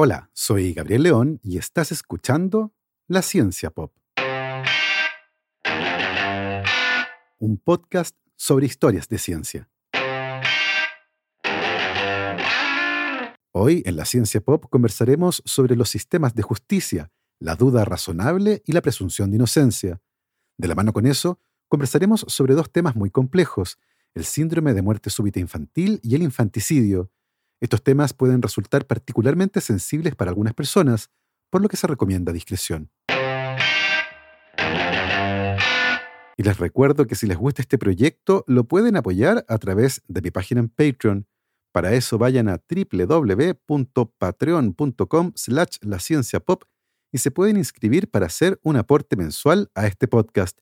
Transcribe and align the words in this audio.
Hola, 0.00 0.30
soy 0.32 0.74
Gabriel 0.74 1.02
León 1.02 1.40
y 1.42 1.58
estás 1.58 1.90
escuchando 1.90 2.72
La 3.08 3.20
Ciencia 3.20 3.70
Pop. 3.70 3.92
Un 7.40 7.58
podcast 7.58 8.16
sobre 8.36 8.66
historias 8.66 9.08
de 9.08 9.18
ciencia. 9.18 9.68
Hoy 13.50 13.82
en 13.84 13.96
La 13.96 14.04
Ciencia 14.04 14.40
Pop 14.40 14.66
conversaremos 14.70 15.42
sobre 15.44 15.74
los 15.74 15.88
sistemas 15.88 16.32
de 16.32 16.42
justicia, 16.42 17.10
la 17.40 17.56
duda 17.56 17.84
razonable 17.84 18.62
y 18.66 18.70
la 18.74 18.82
presunción 18.82 19.32
de 19.32 19.38
inocencia. 19.38 20.00
De 20.58 20.68
la 20.68 20.76
mano 20.76 20.92
con 20.92 21.06
eso, 21.06 21.40
conversaremos 21.66 22.24
sobre 22.28 22.54
dos 22.54 22.70
temas 22.70 22.94
muy 22.94 23.10
complejos, 23.10 23.80
el 24.14 24.24
síndrome 24.24 24.74
de 24.74 24.82
muerte 24.82 25.10
súbita 25.10 25.40
infantil 25.40 25.98
y 26.04 26.14
el 26.14 26.22
infanticidio. 26.22 27.10
Estos 27.60 27.82
temas 27.82 28.12
pueden 28.12 28.40
resultar 28.42 28.86
particularmente 28.86 29.60
sensibles 29.60 30.14
para 30.14 30.30
algunas 30.30 30.54
personas, 30.54 31.10
por 31.50 31.60
lo 31.62 31.68
que 31.68 31.76
se 31.76 31.86
recomienda 31.86 32.32
discreción. 32.32 32.90
Y 36.36 36.42
les 36.44 36.58
recuerdo 36.58 37.08
que 37.08 37.16
si 37.16 37.26
les 37.26 37.36
gusta 37.36 37.60
este 37.62 37.78
proyecto, 37.78 38.44
lo 38.46 38.64
pueden 38.64 38.96
apoyar 38.96 39.44
a 39.48 39.58
través 39.58 40.02
de 40.06 40.22
mi 40.22 40.30
página 40.30 40.60
en 40.60 40.68
Patreon. 40.68 41.26
Para 41.72 41.94
eso 41.94 42.16
vayan 42.16 42.48
a 42.48 42.62
www.patreon.com 42.68 45.32
slash 45.34 45.78
la 45.80 45.98
pop 46.46 46.62
y 47.10 47.16
se 47.18 47.30
pueden 47.30 47.56
inscribir 47.56 48.10
para 48.10 48.26
hacer 48.26 48.60
un 48.62 48.76
aporte 48.76 49.16
mensual 49.16 49.70
a 49.74 49.86
este 49.86 50.06
podcast. 50.06 50.58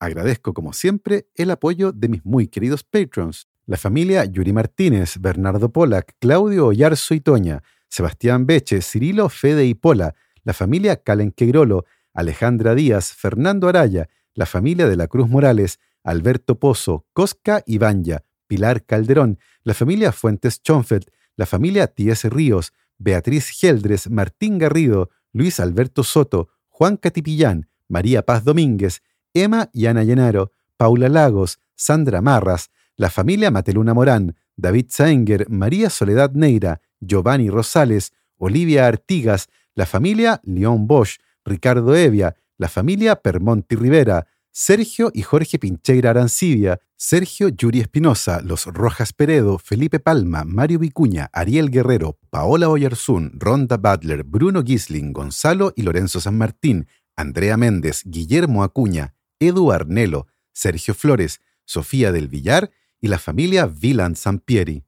Agradezco, 0.00 0.54
como 0.54 0.72
siempre, 0.72 1.28
el 1.34 1.50
apoyo 1.50 1.92
de 1.92 2.08
mis 2.08 2.24
muy 2.24 2.48
queridos 2.48 2.82
patrons. 2.82 3.49
La 3.66 3.76
familia 3.76 4.24
Yuri 4.24 4.52
Martínez, 4.52 5.16
Bernardo 5.20 5.72
Polak, 5.72 6.14
Claudio 6.18 6.66
Oyarzo 6.66 7.14
y 7.14 7.20
Toña, 7.20 7.62
Sebastián 7.88 8.46
Beche, 8.46 8.82
Cirilo 8.82 9.28
Fede 9.28 9.66
y 9.66 9.74
Pola, 9.74 10.14
la 10.44 10.52
familia 10.52 10.96
Calen 10.96 11.32
Quegrolo, 11.32 11.84
Alejandra 12.12 12.74
Díaz, 12.74 13.12
Fernando 13.12 13.68
Araya, 13.68 14.08
la 14.34 14.46
familia 14.46 14.88
de 14.88 14.96
la 14.96 15.06
Cruz 15.06 15.28
Morales, 15.28 15.78
Alberto 16.02 16.58
Pozo, 16.58 17.06
Cosca 17.12 17.62
Ibanya, 17.66 18.24
Pilar 18.46 18.84
Calderón, 18.84 19.38
la 19.62 19.74
familia 19.74 20.12
Fuentes 20.12 20.62
Chonfeld, 20.62 21.10
la 21.36 21.46
familia 21.46 21.86
T.S. 21.86 22.28
Ríos, 22.28 22.72
Beatriz 22.98 23.48
Geldres, 23.50 24.10
Martín 24.10 24.58
Garrido, 24.58 25.10
Luis 25.32 25.60
Alberto 25.60 26.02
Soto, 26.02 26.48
Juan 26.68 26.96
Catipillán, 26.96 27.68
María 27.88 28.22
Paz 28.22 28.44
Domínguez, 28.44 29.02
Emma 29.34 29.70
y 29.72 29.86
Ana 29.86 30.04
Llenaro, 30.04 30.52
Paula 30.76 31.08
Lagos, 31.08 31.60
Sandra 31.76 32.20
Marras, 32.20 32.70
la 33.00 33.08
familia 33.08 33.50
Mateluna 33.50 33.94
Morán, 33.94 34.36
David 34.56 34.88
Saenger, 34.90 35.48
María 35.48 35.88
Soledad 35.88 36.32
Neira, 36.32 36.82
Giovanni 37.00 37.48
Rosales, 37.48 38.12
Olivia 38.36 38.86
Artigas, 38.86 39.48
la 39.74 39.86
familia 39.86 40.42
León 40.44 40.86
Bosch, 40.86 41.16
Ricardo 41.42 41.96
Evia, 41.96 42.36
la 42.58 42.68
familia 42.68 43.16
Permonti 43.16 43.74
Rivera, 43.74 44.26
Sergio 44.50 45.10
y 45.14 45.22
Jorge 45.22 45.58
Pincheira 45.58 46.10
Arancibia, 46.10 46.78
Sergio 46.94 47.48
Yuri 47.48 47.80
Espinosa, 47.80 48.42
Los 48.42 48.66
Rojas 48.66 49.14
Peredo, 49.14 49.56
Felipe 49.56 49.98
Palma, 49.98 50.44
Mario 50.44 50.78
Vicuña, 50.78 51.30
Ariel 51.32 51.70
Guerrero, 51.70 52.18
Paola 52.28 52.68
Oyarzún, 52.68 53.32
Ronda 53.32 53.78
Butler, 53.78 54.24
Bruno 54.24 54.62
Gisling, 54.62 55.14
Gonzalo 55.14 55.72
y 55.74 55.84
Lorenzo 55.84 56.20
San 56.20 56.36
Martín, 56.36 56.86
Andrea 57.16 57.56
Méndez, 57.56 58.02
Guillermo 58.04 58.62
Acuña, 58.62 59.14
Edu 59.38 59.72
Arnelo, 59.72 60.26
Sergio 60.52 60.92
Flores, 60.92 61.40
Sofía 61.64 62.12
del 62.12 62.28
Villar 62.28 62.70
y 63.00 63.08
la 63.08 63.18
familia 63.18 63.66
Vilan 63.66 64.16
Sampieri. 64.16 64.84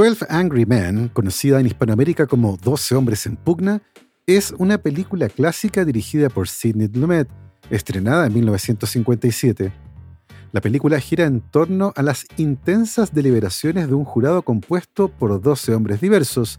12 0.00 0.26
Angry 0.30 0.64
Men, 0.64 1.08
conocida 1.08 1.60
en 1.60 1.66
Hispanoamérica 1.66 2.26
como 2.26 2.56
12 2.56 2.94
hombres 2.94 3.26
en 3.26 3.36
pugna, 3.36 3.82
es 4.26 4.54
una 4.56 4.78
película 4.78 5.28
clásica 5.28 5.84
dirigida 5.84 6.30
por 6.30 6.48
Sidney 6.48 6.88
Lumet, 6.88 7.28
estrenada 7.68 8.26
en 8.26 8.32
1957. 8.32 9.89
La 10.52 10.60
película 10.60 10.98
gira 10.98 11.26
en 11.26 11.40
torno 11.40 11.92
a 11.94 12.02
las 12.02 12.26
intensas 12.36 13.14
deliberaciones 13.14 13.86
de 13.86 13.94
un 13.94 14.04
jurado 14.04 14.42
compuesto 14.42 15.08
por 15.08 15.40
12 15.40 15.74
hombres 15.74 16.00
diversos, 16.00 16.58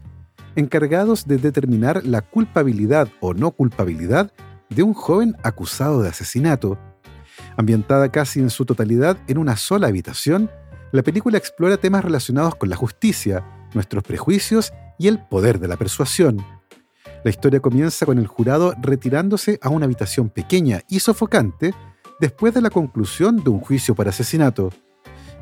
encargados 0.56 1.26
de 1.26 1.36
determinar 1.36 2.02
la 2.04 2.22
culpabilidad 2.22 3.08
o 3.20 3.34
no 3.34 3.50
culpabilidad 3.50 4.32
de 4.70 4.82
un 4.82 4.94
joven 4.94 5.36
acusado 5.42 6.02
de 6.02 6.08
asesinato. 6.08 6.78
Ambientada 7.58 8.10
casi 8.10 8.40
en 8.40 8.48
su 8.48 8.64
totalidad 8.64 9.18
en 9.26 9.36
una 9.36 9.58
sola 9.58 9.88
habitación, 9.88 10.50
la 10.90 11.02
película 11.02 11.36
explora 11.36 11.76
temas 11.76 12.02
relacionados 12.02 12.54
con 12.54 12.70
la 12.70 12.76
justicia, 12.76 13.44
nuestros 13.74 14.02
prejuicios 14.04 14.72
y 14.98 15.08
el 15.08 15.18
poder 15.18 15.58
de 15.58 15.68
la 15.68 15.76
persuasión. 15.76 16.42
La 17.24 17.30
historia 17.30 17.60
comienza 17.60 18.06
con 18.06 18.18
el 18.18 18.26
jurado 18.26 18.74
retirándose 18.80 19.58
a 19.62 19.68
una 19.68 19.84
habitación 19.84 20.30
pequeña 20.30 20.80
y 20.88 21.00
sofocante 21.00 21.74
después 22.22 22.54
de 22.54 22.60
la 22.60 22.70
conclusión 22.70 23.42
de 23.42 23.50
un 23.50 23.58
juicio 23.58 23.96
por 23.96 24.06
asesinato. 24.06 24.70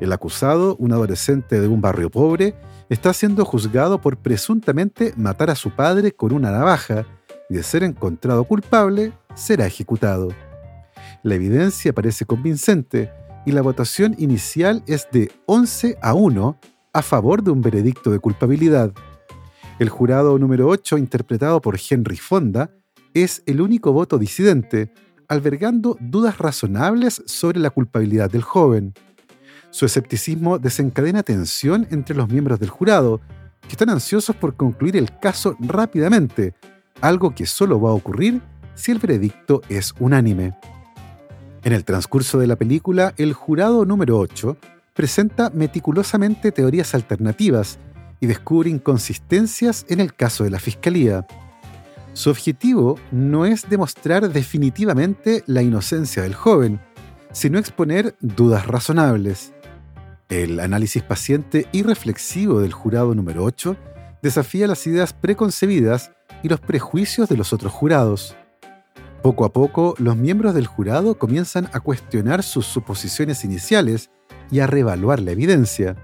El 0.01 0.15
acusado, 0.15 0.77
un 0.77 0.95
adolescente 0.95 1.61
de 1.61 1.69
un 1.69 1.83
barrio 1.83 2.11
pobre, 2.11 2.55
está 2.89 3.13
siendo 3.13 3.45
juzgado 3.45 4.01
por 4.01 4.17
presuntamente 4.17 5.13
matar 5.15 5.51
a 5.51 5.57
su 5.57 5.73
padre 5.73 6.13
con 6.13 6.33
una 6.33 6.51
navaja 6.51 7.05
y 7.51 7.55
de 7.57 7.63
ser 7.63 7.83
encontrado 7.83 8.45
culpable, 8.45 9.13
será 9.35 9.67
ejecutado. 9.67 10.29
La 11.23 11.35
evidencia 11.35 11.93
parece 11.93 12.25
convincente 12.25 13.13
y 13.45 13.53
la 13.53 13.61
votación 13.61 14.15
inicial 14.17 14.83
es 14.87 15.07
de 15.13 15.31
11 15.45 15.99
a 16.01 16.15
1 16.15 16.59
a 16.95 17.03
favor 17.03 17.43
de 17.43 17.51
un 17.51 17.61
veredicto 17.61 18.11
de 18.11 18.21
culpabilidad. 18.21 18.95
El 19.79 19.91
jurado 19.91 20.39
número 20.39 20.67
8, 20.69 20.97
interpretado 20.97 21.61
por 21.61 21.79
Henry 21.79 22.17
Fonda, 22.17 22.71
es 23.13 23.43
el 23.45 23.61
único 23.61 23.93
voto 23.93 24.17
disidente, 24.17 24.95
albergando 25.31 25.97
dudas 25.99 26.37
razonables 26.37 27.23
sobre 27.25 27.59
la 27.59 27.71
culpabilidad 27.71 28.31
del 28.31 28.43
joven. 28.43 28.93
Su 29.71 29.87
escepticismo 29.87 30.59
desencadena 30.59 31.23
tensión 31.23 31.87
entre 31.91 32.15
los 32.15 32.29
miembros 32.29 32.61
del 32.61 32.69
jurado, 32.69 33.23
que 33.63 33.71
están 33.71 33.89
ansiosos 33.89 34.37
por 34.37 34.57
concluir 34.57 34.99
el 34.99 35.19
caso 35.19 35.57
rápidamente, 35.59 36.55
algo 37.01 37.35
que 37.35 37.47
solo 37.47 37.81
va 37.81 37.91
a 37.91 37.95
ocurrir 37.95 38.43
si 38.75 38.93
el 38.93 38.99
veredicto 38.99 39.63
es 39.71 39.95
unánime. 39.99 40.55
En 41.65 41.73
el 41.73 41.85
transcurso 41.87 42.39
de 42.39 42.47
la 42.47 42.57
película, 42.57 43.15
el 43.17 43.33
jurado 43.33 43.87
número 43.87 44.19
8 44.19 44.59
presenta 44.93 45.49
meticulosamente 45.51 46.53
teorías 46.53 46.95
alternativas, 46.95 47.79
y 48.21 48.27
descubre 48.27 48.71
inconsistencias 48.71 49.87
en 49.89 50.01
el 50.01 50.15
caso 50.15 50.45
de 50.45 50.51
la 50.51 50.61
Fiscalía. 50.61 51.27
Su 52.21 52.29
objetivo 52.29 52.99
no 53.13 53.47
es 53.47 53.71
demostrar 53.71 54.31
definitivamente 54.31 55.43
la 55.47 55.63
inocencia 55.63 56.23
del 56.23 56.35
joven, 56.35 56.79
sino 57.33 57.59
exponer 57.59 58.15
dudas 58.21 58.67
razonables. 58.67 59.55
El 60.29 60.61
análisis 60.61 61.03
paciente 61.03 61.67
y 61.73 61.83
reflexivo 61.83 62.61
del 62.61 62.75
jurado 62.75 63.15
número 63.15 63.43
8 63.45 63.75
desafía 64.21 64.67
las 64.67 64.87
ideas 64.87 65.15
preconcebidas 65.15 66.13
y 66.43 66.51
los 66.51 66.61
prejuicios 66.61 67.27
de 67.31 67.39
los 67.39 67.55
otros 67.55 67.73
jurados. 67.73 68.37
Poco 69.23 69.47
a 69.47 69.53
poco, 69.55 69.95
los 69.97 70.15
miembros 70.15 70.53
del 70.53 70.67
jurado 70.67 71.19
comienzan 71.19 71.71
a 71.73 71.81
cuestionar 71.81 72.43
sus 72.43 72.67
suposiciones 72.67 73.47
iniciales 73.47 74.11
y 74.51 74.61
a 74.61 74.67
reevaluar 74.67 75.21
la 75.21 75.31
evidencia. 75.31 75.97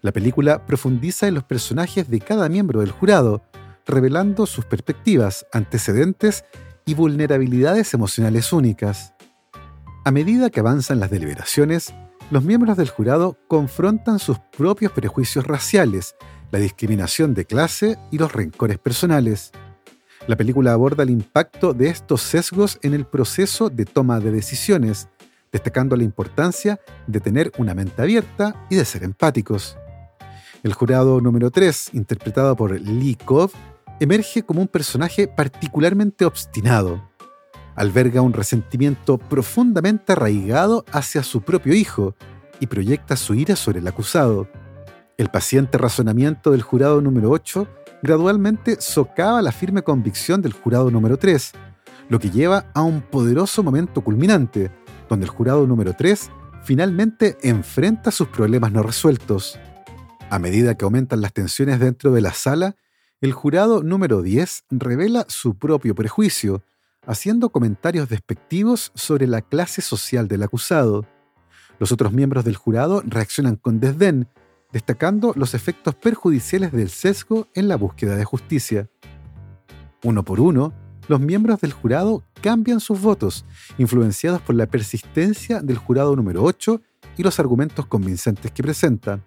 La 0.00 0.10
película 0.10 0.64
profundiza 0.64 1.28
en 1.28 1.34
los 1.34 1.44
personajes 1.44 2.08
de 2.08 2.20
cada 2.20 2.48
miembro 2.48 2.80
del 2.80 2.92
jurado, 2.92 3.42
revelando 3.86 4.46
sus 4.46 4.64
perspectivas, 4.64 5.46
antecedentes 5.52 6.44
y 6.86 6.94
vulnerabilidades 6.94 7.94
emocionales 7.94 8.52
únicas. 8.52 9.14
A 10.04 10.10
medida 10.10 10.50
que 10.50 10.60
avanzan 10.60 11.00
las 11.00 11.10
deliberaciones, 11.10 11.94
los 12.30 12.42
miembros 12.44 12.76
del 12.76 12.88
jurado 12.88 13.38
confrontan 13.48 14.18
sus 14.18 14.38
propios 14.56 14.92
prejuicios 14.92 15.46
raciales, 15.46 16.14
la 16.50 16.58
discriminación 16.58 17.34
de 17.34 17.44
clase 17.44 17.98
y 18.10 18.18
los 18.18 18.32
rencores 18.32 18.78
personales. 18.78 19.52
La 20.26 20.36
película 20.36 20.72
aborda 20.72 21.02
el 21.02 21.10
impacto 21.10 21.74
de 21.74 21.88
estos 21.88 22.22
sesgos 22.22 22.78
en 22.82 22.94
el 22.94 23.04
proceso 23.04 23.68
de 23.68 23.84
toma 23.84 24.20
de 24.20 24.30
decisiones, 24.30 25.08
destacando 25.52 25.96
la 25.96 26.04
importancia 26.04 26.80
de 27.06 27.20
tener 27.20 27.52
una 27.58 27.74
mente 27.74 28.00
abierta 28.00 28.66
y 28.70 28.76
de 28.76 28.84
ser 28.84 29.04
empáticos. 29.04 29.76
El 30.62 30.72
jurado 30.72 31.20
número 31.20 31.50
3, 31.50 31.90
interpretado 31.92 32.56
por 32.56 32.80
Lee 32.80 33.18
Kov, 33.22 33.52
emerge 34.00 34.42
como 34.42 34.60
un 34.60 34.68
personaje 34.68 35.28
particularmente 35.28 36.24
obstinado. 36.24 37.08
Alberga 37.76 38.22
un 38.22 38.32
resentimiento 38.32 39.18
profundamente 39.18 40.12
arraigado 40.12 40.84
hacia 40.92 41.22
su 41.22 41.42
propio 41.42 41.74
hijo 41.74 42.14
y 42.60 42.66
proyecta 42.66 43.16
su 43.16 43.34
ira 43.34 43.56
sobre 43.56 43.80
el 43.80 43.88
acusado. 43.88 44.48
El 45.16 45.28
paciente 45.28 45.78
razonamiento 45.78 46.50
del 46.50 46.62
jurado 46.62 47.00
número 47.00 47.30
8 47.30 47.66
gradualmente 48.02 48.80
socava 48.80 49.42
la 49.42 49.52
firme 49.52 49.82
convicción 49.82 50.42
del 50.42 50.52
jurado 50.52 50.90
número 50.90 51.16
3, 51.16 51.52
lo 52.08 52.18
que 52.18 52.30
lleva 52.30 52.66
a 52.74 52.82
un 52.82 53.00
poderoso 53.00 53.62
momento 53.62 54.02
culminante, 54.02 54.70
donde 55.08 55.24
el 55.24 55.30
jurado 55.30 55.66
número 55.66 55.94
3 55.94 56.30
finalmente 56.64 57.38
enfrenta 57.42 58.10
sus 58.10 58.28
problemas 58.28 58.72
no 58.72 58.82
resueltos. 58.82 59.58
A 60.30 60.38
medida 60.38 60.74
que 60.74 60.84
aumentan 60.84 61.20
las 61.20 61.32
tensiones 61.32 61.78
dentro 61.78 62.12
de 62.12 62.20
la 62.20 62.32
sala, 62.32 62.76
el 63.24 63.32
jurado 63.32 63.82
número 63.82 64.20
10 64.20 64.64
revela 64.68 65.24
su 65.28 65.56
propio 65.56 65.94
prejuicio, 65.94 66.62
haciendo 67.06 67.48
comentarios 67.48 68.10
despectivos 68.10 68.92
sobre 68.94 69.26
la 69.26 69.40
clase 69.40 69.80
social 69.80 70.28
del 70.28 70.42
acusado. 70.42 71.06
Los 71.78 71.90
otros 71.90 72.12
miembros 72.12 72.44
del 72.44 72.56
jurado 72.56 73.02
reaccionan 73.06 73.56
con 73.56 73.80
desdén, 73.80 74.28
destacando 74.74 75.32
los 75.36 75.54
efectos 75.54 75.94
perjudiciales 75.94 76.70
del 76.72 76.90
sesgo 76.90 77.48
en 77.54 77.66
la 77.66 77.76
búsqueda 77.76 78.14
de 78.16 78.26
justicia. 78.26 78.90
Uno 80.02 80.22
por 80.22 80.38
uno, 80.38 80.74
los 81.08 81.18
miembros 81.18 81.62
del 81.62 81.72
jurado 81.72 82.24
cambian 82.42 82.78
sus 82.78 83.00
votos, 83.00 83.46
influenciados 83.78 84.42
por 84.42 84.54
la 84.54 84.66
persistencia 84.66 85.62
del 85.62 85.78
jurado 85.78 86.14
número 86.14 86.42
8 86.42 86.78
y 87.16 87.22
los 87.22 87.40
argumentos 87.40 87.86
convincentes 87.86 88.52
que 88.52 88.62
presenta. 88.62 89.20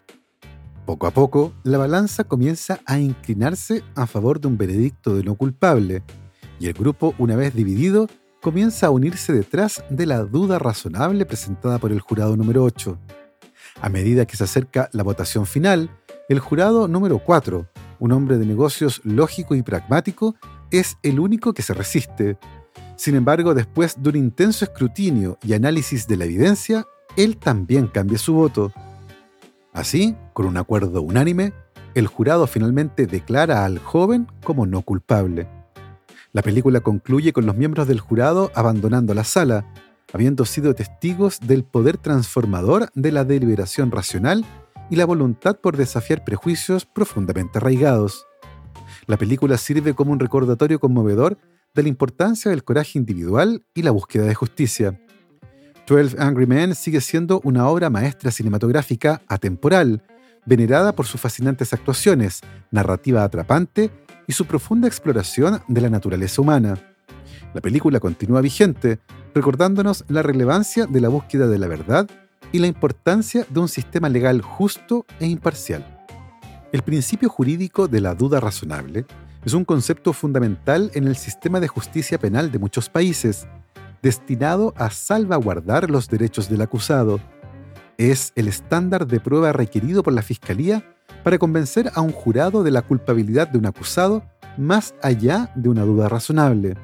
Poco 0.87 1.05
a 1.05 1.11
poco, 1.11 1.51
la 1.63 1.77
balanza 1.77 2.23
comienza 2.23 2.79
a 2.85 2.97
inclinarse 2.97 3.83
a 3.93 4.07
favor 4.07 4.39
de 4.39 4.47
un 4.47 4.57
veredicto 4.57 5.17
de 5.17 5.21
no 5.21 5.35
culpable, 5.35 6.01
y 6.61 6.67
el 6.67 6.73
grupo, 6.73 7.13
una 7.17 7.35
vez 7.35 7.53
dividido, 7.53 8.07
comienza 8.41 8.87
a 8.87 8.91
unirse 8.91 9.33
detrás 9.33 9.83
de 9.89 10.05
la 10.05 10.23
duda 10.23 10.59
razonable 10.59 11.25
presentada 11.25 11.77
por 11.77 11.91
el 11.91 11.99
jurado 11.99 12.37
número 12.37 12.63
8. 12.63 12.97
A 13.81 13.89
medida 13.89 14.25
que 14.25 14.37
se 14.37 14.45
acerca 14.45 14.89
la 14.93 15.03
votación 15.03 15.45
final, 15.45 15.89
el 16.29 16.39
jurado 16.39 16.87
número 16.87 17.19
4, 17.19 17.67
un 17.99 18.11
hombre 18.13 18.37
de 18.37 18.45
negocios 18.45 19.01
lógico 19.03 19.55
y 19.55 19.63
pragmático, 19.63 20.35
es 20.71 20.95
el 21.03 21.19
único 21.19 21.53
que 21.53 21.63
se 21.63 21.73
resiste. 21.73 22.37
Sin 22.95 23.15
embargo, 23.15 23.53
después 23.53 24.01
de 24.01 24.07
un 24.07 24.15
intenso 24.15 24.63
escrutinio 24.63 25.37
y 25.43 25.51
análisis 25.51 26.07
de 26.07 26.15
la 26.15 26.23
evidencia, 26.23 26.85
él 27.17 27.35
también 27.35 27.87
cambia 27.87 28.17
su 28.17 28.35
voto. 28.35 28.71
Así, 29.77 30.15
con 30.33 30.47
un 30.47 30.57
acuerdo 30.57 31.03
unánime, 31.03 31.53
el 31.93 32.07
jurado 32.07 32.47
finalmente 32.47 33.05
declara 33.05 33.63
al 33.63 33.77
joven 33.77 34.25
como 34.43 34.65
no 34.65 34.81
culpable. 34.81 35.47
La 36.33 36.41
película 36.41 36.79
concluye 36.79 37.31
con 37.31 37.45
los 37.45 37.55
miembros 37.55 37.87
del 37.87 37.99
jurado 37.99 38.51
abandonando 38.55 39.13
la 39.13 39.23
sala, 39.23 39.71
habiendo 40.11 40.45
sido 40.45 40.73
testigos 40.73 41.39
del 41.41 41.63
poder 41.63 41.99
transformador 41.99 42.89
de 42.95 43.11
la 43.11 43.23
deliberación 43.23 43.91
racional 43.91 44.43
y 44.89 44.95
la 44.95 45.05
voluntad 45.05 45.57
por 45.57 45.77
desafiar 45.77 46.23
prejuicios 46.25 46.87
profundamente 46.87 47.59
arraigados. 47.59 48.25
La 49.05 49.17
película 49.17 49.59
sirve 49.59 49.93
como 49.93 50.11
un 50.11 50.19
recordatorio 50.19 50.79
conmovedor 50.79 51.37
de 51.75 51.83
la 51.83 51.89
importancia 51.89 52.49
del 52.49 52.63
coraje 52.63 52.97
individual 52.97 53.63
y 53.75 53.83
la 53.83 53.91
búsqueda 53.91 54.25
de 54.25 54.33
justicia. 54.33 54.99
12 55.87 56.17
Angry 56.19 56.45
Men 56.45 56.75
sigue 56.75 56.99
siendo 56.99 57.39
una 57.45 57.67
obra 57.69 57.89
maestra 57.89 58.29
cinematográfica 58.29 59.21
atemporal, 59.27 60.03
venerada 60.45 60.93
por 60.93 61.05
sus 61.05 61.21
fascinantes 61.21 61.71
actuaciones, 61.71 62.41
narrativa 62.71 63.23
atrapante 63.23 63.89
y 64.27 64.33
su 64.33 64.45
profunda 64.45 64.89
exploración 64.89 65.61
de 65.69 65.79
la 65.81 65.89
naturaleza 65.89 66.41
humana. 66.41 66.77
La 67.53 67.61
película 67.61 68.01
continúa 68.01 68.41
vigente, 68.41 68.99
recordándonos 69.33 70.03
la 70.09 70.21
relevancia 70.21 70.87
de 70.87 70.99
la 70.99 71.07
búsqueda 71.07 71.47
de 71.47 71.57
la 71.57 71.67
verdad 71.67 72.09
y 72.51 72.59
la 72.59 72.67
importancia 72.67 73.45
de 73.49 73.59
un 73.61 73.69
sistema 73.69 74.09
legal 74.09 74.41
justo 74.41 75.05
e 75.21 75.27
imparcial. 75.27 76.05
El 76.73 76.81
principio 76.81 77.29
jurídico 77.29 77.87
de 77.87 78.01
la 78.01 78.13
duda 78.13 78.41
razonable 78.41 79.05
es 79.45 79.53
un 79.53 79.63
concepto 79.63 80.11
fundamental 80.11 80.91
en 80.95 81.07
el 81.07 81.15
sistema 81.15 81.61
de 81.61 81.69
justicia 81.69 82.19
penal 82.19 82.51
de 82.51 82.59
muchos 82.59 82.89
países, 82.89 83.47
destinado 84.01 84.73
a 84.77 84.89
salvaguardar 84.89 85.89
los 85.89 86.07
derechos 86.07 86.49
del 86.49 86.61
acusado. 86.61 87.19
Es 87.97 88.31
el 88.35 88.47
estándar 88.47 89.07
de 89.07 89.19
prueba 89.19 89.51
requerido 89.53 90.03
por 90.03 90.13
la 90.13 90.21
Fiscalía 90.21 90.83
para 91.23 91.37
convencer 91.37 91.91
a 91.95 92.01
un 92.01 92.11
jurado 92.11 92.63
de 92.63 92.71
la 92.71 92.81
culpabilidad 92.81 93.47
de 93.47 93.57
un 93.57 93.65
acusado 93.65 94.23
más 94.57 94.95
allá 95.01 95.51
de 95.55 95.69
una 95.69 95.83
duda 95.83 96.09
razonable. 96.09 96.75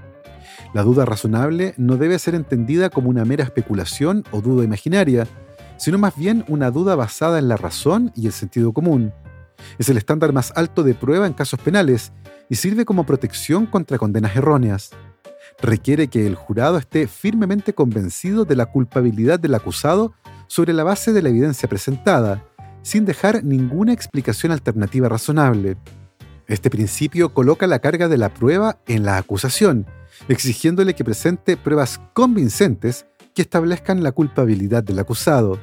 La 0.73 0.83
duda 0.83 1.05
razonable 1.05 1.73
no 1.77 1.97
debe 1.97 2.19
ser 2.19 2.35
entendida 2.35 2.89
como 2.89 3.09
una 3.09 3.25
mera 3.25 3.43
especulación 3.43 4.23
o 4.31 4.41
duda 4.41 4.63
imaginaria, 4.63 5.27
sino 5.77 5.97
más 5.97 6.15
bien 6.15 6.45
una 6.47 6.71
duda 6.71 6.95
basada 6.95 7.39
en 7.39 7.47
la 7.47 7.57
razón 7.57 8.11
y 8.15 8.25
el 8.27 8.33
sentido 8.33 8.73
común. 8.73 9.13
Es 9.77 9.89
el 9.89 9.97
estándar 9.97 10.33
más 10.33 10.51
alto 10.55 10.83
de 10.83 10.93
prueba 10.93 11.27
en 11.27 11.33
casos 11.33 11.59
penales 11.59 12.11
y 12.49 12.55
sirve 12.55 12.85
como 12.85 13.05
protección 13.05 13.65
contra 13.65 13.97
condenas 13.97 14.35
erróneas. 14.35 14.91
Requiere 15.61 16.07
que 16.07 16.27
el 16.27 16.35
jurado 16.35 16.77
esté 16.77 17.07
firmemente 17.07 17.73
convencido 17.73 18.45
de 18.45 18.55
la 18.55 18.65
culpabilidad 18.65 19.39
del 19.39 19.55
acusado 19.55 20.13
sobre 20.47 20.73
la 20.73 20.83
base 20.83 21.13
de 21.13 21.21
la 21.21 21.29
evidencia 21.29 21.69
presentada, 21.69 22.43
sin 22.81 23.05
dejar 23.05 23.43
ninguna 23.43 23.93
explicación 23.93 24.51
alternativa 24.51 25.09
razonable. 25.09 25.77
Este 26.47 26.69
principio 26.69 27.33
coloca 27.33 27.67
la 27.67 27.79
carga 27.79 28.09
de 28.09 28.17
la 28.17 28.33
prueba 28.33 28.79
en 28.87 29.03
la 29.03 29.17
acusación, 29.17 29.85
exigiéndole 30.27 30.93
que 30.93 31.05
presente 31.05 31.55
pruebas 31.55 31.99
convincentes 32.13 33.05
que 33.33 33.41
establezcan 33.41 34.03
la 34.03 34.11
culpabilidad 34.11 34.83
del 34.83 34.99
acusado 34.99 35.59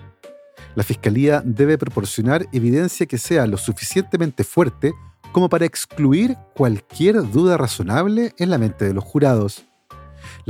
la 0.74 0.84
Fiscalía 0.84 1.42
debe 1.44 1.78
proporcionar 1.78 2.46
evidencia 2.52 3.06
que 3.06 3.18
sea 3.18 3.46
lo 3.46 3.56
suficientemente 3.56 4.44
fuerte 4.44 4.92
como 5.32 5.48
para 5.48 5.66
excluir 5.66 6.36
cualquier 6.54 7.28
duda 7.30 7.56
razonable 7.56 8.32
en 8.38 8.50
la 8.50 8.58
mente 8.58 8.84
de 8.84 8.94
los 8.94 9.04
jurados. 9.04 9.64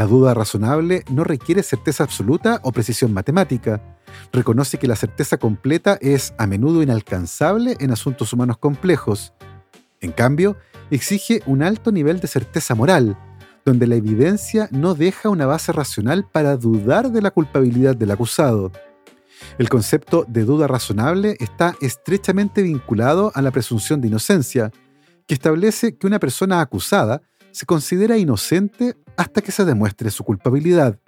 La 0.00 0.06
duda 0.06 0.32
razonable 0.32 1.04
no 1.10 1.24
requiere 1.24 1.62
certeza 1.62 2.04
absoluta 2.04 2.60
o 2.62 2.72
precisión 2.72 3.12
matemática. 3.12 3.82
Reconoce 4.32 4.78
que 4.78 4.88
la 4.88 4.96
certeza 4.96 5.36
completa 5.36 5.98
es 6.00 6.32
a 6.38 6.46
menudo 6.46 6.82
inalcanzable 6.82 7.76
en 7.80 7.90
asuntos 7.90 8.32
humanos 8.32 8.56
complejos. 8.56 9.34
En 10.00 10.12
cambio, 10.12 10.56
exige 10.90 11.42
un 11.44 11.62
alto 11.62 11.92
nivel 11.92 12.18
de 12.18 12.28
certeza 12.28 12.74
moral, 12.74 13.18
donde 13.66 13.86
la 13.86 13.96
evidencia 13.96 14.70
no 14.70 14.94
deja 14.94 15.28
una 15.28 15.44
base 15.44 15.70
racional 15.70 16.26
para 16.26 16.56
dudar 16.56 17.12
de 17.12 17.20
la 17.20 17.30
culpabilidad 17.30 17.94
del 17.94 18.12
acusado. 18.12 18.72
El 19.58 19.68
concepto 19.68 20.24
de 20.26 20.46
duda 20.46 20.66
razonable 20.66 21.36
está 21.40 21.74
estrechamente 21.82 22.62
vinculado 22.62 23.32
a 23.34 23.42
la 23.42 23.50
presunción 23.50 24.00
de 24.00 24.08
inocencia, 24.08 24.72
que 25.26 25.34
establece 25.34 25.98
que 25.98 26.06
una 26.06 26.18
persona 26.18 26.62
acusada 26.62 27.20
se 27.52 27.66
considera 27.66 28.16
inocente 28.16 28.96
hasta 29.16 29.40
que 29.40 29.52
se 29.52 29.64
demuestre 29.64 30.10
su 30.10 30.24
culpabilidad. 30.24 30.98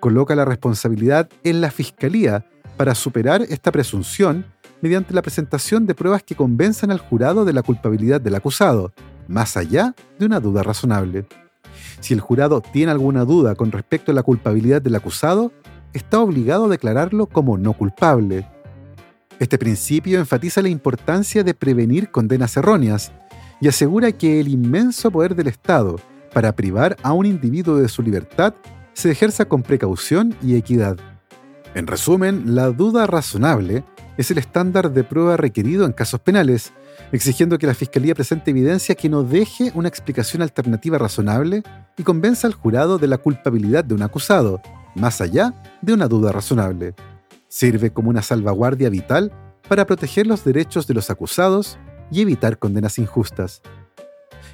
Coloca 0.00 0.34
la 0.34 0.44
responsabilidad 0.44 1.28
en 1.42 1.60
la 1.60 1.70
Fiscalía 1.70 2.46
para 2.76 2.94
superar 2.94 3.42
esta 3.42 3.70
presunción 3.72 4.46
mediante 4.80 5.14
la 5.14 5.22
presentación 5.22 5.86
de 5.86 5.94
pruebas 5.94 6.22
que 6.22 6.34
convenzan 6.34 6.90
al 6.90 6.98
jurado 6.98 7.44
de 7.44 7.52
la 7.52 7.62
culpabilidad 7.62 8.20
del 8.20 8.34
acusado, 8.34 8.92
más 9.28 9.56
allá 9.56 9.94
de 10.18 10.26
una 10.26 10.40
duda 10.40 10.62
razonable. 10.62 11.26
Si 12.00 12.12
el 12.12 12.20
jurado 12.20 12.60
tiene 12.60 12.92
alguna 12.92 13.24
duda 13.24 13.54
con 13.54 13.72
respecto 13.72 14.12
a 14.12 14.14
la 14.14 14.22
culpabilidad 14.22 14.82
del 14.82 14.96
acusado, 14.96 15.52
está 15.94 16.20
obligado 16.20 16.66
a 16.66 16.68
declararlo 16.68 17.26
como 17.26 17.56
no 17.56 17.72
culpable. 17.72 18.46
Este 19.38 19.58
principio 19.58 20.18
enfatiza 20.18 20.62
la 20.62 20.68
importancia 20.68 21.42
de 21.42 21.54
prevenir 21.54 22.10
condenas 22.10 22.56
erróneas 22.56 23.12
y 23.60 23.68
asegura 23.68 24.12
que 24.12 24.40
el 24.40 24.48
inmenso 24.48 25.10
poder 25.10 25.34
del 25.34 25.48
Estado 25.48 25.96
para 26.32 26.54
privar 26.54 26.96
a 27.02 27.12
un 27.12 27.26
individuo 27.26 27.76
de 27.76 27.88
su 27.88 28.02
libertad 28.02 28.54
se 28.92 29.10
ejerza 29.10 29.46
con 29.46 29.62
precaución 29.62 30.34
y 30.42 30.56
equidad. 30.56 30.98
En 31.74 31.86
resumen, 31.86 32.54
la 32.54 32.70
duda 32.70 33.06
razonable 33.06 33.84
es 34.16 34.30
el 34.30 34.38
estándar 34.38 34.92
de 34.92 35.02
prueba 35.02 35.36
requerido 35.36 35.84
en 35.84 35.92
casos 35.92 36.20
penales, 36.20 36.72
exigiendo 37.10 37.58
que 37.58 37.66
la 37.66 37.74
Fiscalía 37.74 38.14
presente 38.14 38.52
evidencia 38.52 38.94
que 38.94 39.08
no 39.08 39.24
deje 39.24 39.72
una 39.74 39.88
explicación 39.88 40.42
alternativa 40.42 40.98
razonable 40.98 41.62
y 41.96 42.02
convenza 42.04 42.46
al 42.46 42.54
jurado 42.54 42.98
de 42.98 43.08
la 43.08 43.18
culpabilidad 43.18 43.84
de 43.84 43.94
un 43.94 44.02
acusado, 44.02 44.60
más 44.94 45.20
allá 45.20 45.52
de 45.82 45.92
una 45.92 46.06
duda 46.06 46.30
razonable. 46.30 46.94
Sirve 47.48 47.90
como 47.90 48.10
una 48.10 48.22
salvaguardia 48.22 48.88
vital 48.88 49.32
para 49.68 49.86
proteger 49.86 50.26
los 50.26 50.44
derechos 50.44 50.86
de 50.86 50.94
los 50.94 51.10
acusados 51.10 51.78
y 52.14 52.20
evitar 52.20 52.58
condenas 52.58 52.98
injustas. 52.98 53.60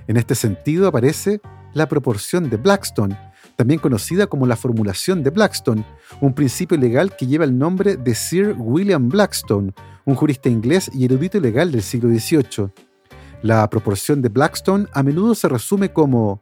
En 0.08 0.16
este 0.16 0.34
sentido 0.34 0.88
aparece 0.88 1.40
la 1.74 1.88
proporción 1.88 2.48
de 2.48 2.56
Blackstone, 2.56 3.18
también 3.56 3.78
conocida 3.78 4.26
como 4.26 4.46
la 4.46 4.56
formulación 4.56 5.22
de 5.22 5.28
Blackstone, 5.28 5.84
un 6.22 6.32
principio 6.32 6.78
legal 6.78 7.14
que 7.16 7.26
lleva 7.26 7.44
el 7.44 7.58
nombre 7.58 7.98
de 7.98 8.14
Sir 8.14 8.54
William 8.56 9.10
Blackstone, 9.10 9.74
un 10.06 10.14
jurista 10.14 10.48
inglés 10.48 10.90
y 10.94 11.04
erudito 11.04 11.38
legal 11.38 11.70
del 11.70 11.82
siglo 11.82 12.08
XVIII. 12.08 12.70
La 13.42 13.68
proporción 13.68 14.22
de 14.22 14.30
Blackstone 14.30 14.86
a 14.94 15.02
menudo 15.02 15.34
se 15.34 15.48
resume 15.48 15.92
como 15.92 16.40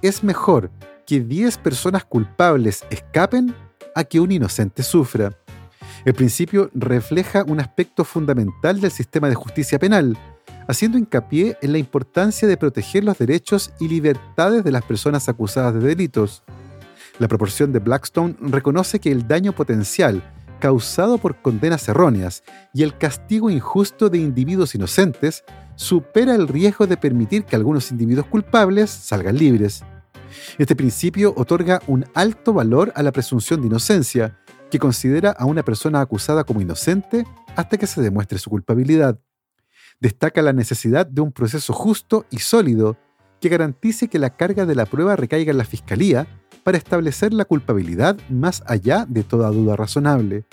es 0.00 0.24
mejor 0.24 0.70
que 1.06 1.20
10 1.20 1.58
personas 1.58 2.06
culpables 2.06 2.84
escapen 2.88 3.54
a 3.94 4.04
que 4.04 4.18
un 4.18 4.32
inocente 4.32 4.82
sufra. 4.82 5.36
El 6.06 6.14
principio 6.14 6.70
refleja 6.72 7.44
un 7.46 7.60
aspecto 7.60 8.04
fundamental 8.04 8.80
del 8.80 8.90
sistema 8.90 9.28
de 9.28 9.34
justicia 9.34 9.78
penal, 9.78 10.18
haciendo 10.66 10.98
hincapié 10.98 11.56
en 11.62 11.72
la 11.72 11.78
importancia 11.78 12.48
de 12.48 12.56
proteger 12.56 13.04
los 13.04 13.18
derechos 13.18 13.72
y 13.80 13.88
libertades 13.88 14.64
de 14.64 14.72
las 14.72 14.82
personas 14.82 15.28
acusadas 15.28 15.74
de 15.74 15.80
delitos. 15.80 16.42
La 17.18 17.28
proporción 17.28 17.72
de 17.72 17.78
Blackstone 17.78 18.36
reconoce 18.40 18.98
que 18.98 19.12
el 19.12 19.28
daño 19.28 19.52
potencial 19.52 20.22
causado 20.60 21.18
por 21.18 21.36
condenas 21.42 21.88
erróneas 21.88 22.42
y 22.72 22.82
el 22.82 22.96
castigo 22.96 23.50
injusto 23.50 24.08
de 24.08 24.18
individuos 24.18 24.74
inocentes 24.74 25.44
supera 25.76 26.34
el 26.34 26.48
riesgo 26.48 26.86
de 26.86 26.96
permitir 26.96 27.44
que 27.44 27.56
algunos 27.56 27.90
individuos 27.90 28.26
culpables 28.26 28.90
salgan 28.90 29.36
libres. 29.36 29.84
Este 30.58 30.74
principio 30.74 31.34
otorga 31.36 31.80
un 31.86 32.04
alto 32.14 32.52
valor 32.52 32.92
a 32.96 33.02
la 33.02 33.12
presunción 33.12 33.60
de 33.60 33.66
inocencia, 33.66 34.38
que 34.70 34.78
considera 34.78 35.30
a 35.30 35.44
una 35.44 35.62
persona 35.62 36.00
acusada 36.00 36.44
como 36.44 36.60
inocente 36.60 37.26
hasta 37.54 37.76
que 37.76 37.86
se 37.86 38.00
demuestre 38.00 38.38
su 38.38 38.50
culpabilidad. 38.50 39.18
Destaca 40.04 40.42
la 40.42 40.52
necesidad 40.52 41.06
de 41.06 41.22
un 41.22 41.32
proceso 41.32 41.72
justo 41.72 42.26
y 42.30 42.40
sólido 42.40 42.98
que 43.40 43.48
garantice 43.48 44.08
que 44.08 44.18
la 44.18 44.36
carga 44.36 44.66
de 44.66 44.74
la 44.74 44.84
prueba 44.84 45.16
recaiga 45.16 45.50
en 45.50 45.56
la 45.56 45.64
Fiscalía 45.64 46.26
para 46.62 46.76
establecer 46.76 47.32
la 47.32 47.46
culpabilidad 47.46 48.18
más 48.28 48.62
allá 48.66 49.06
de 49.08 49.24
toda 49.24 49.48
duda 49.48 49.76
razonable. 49.76 50.44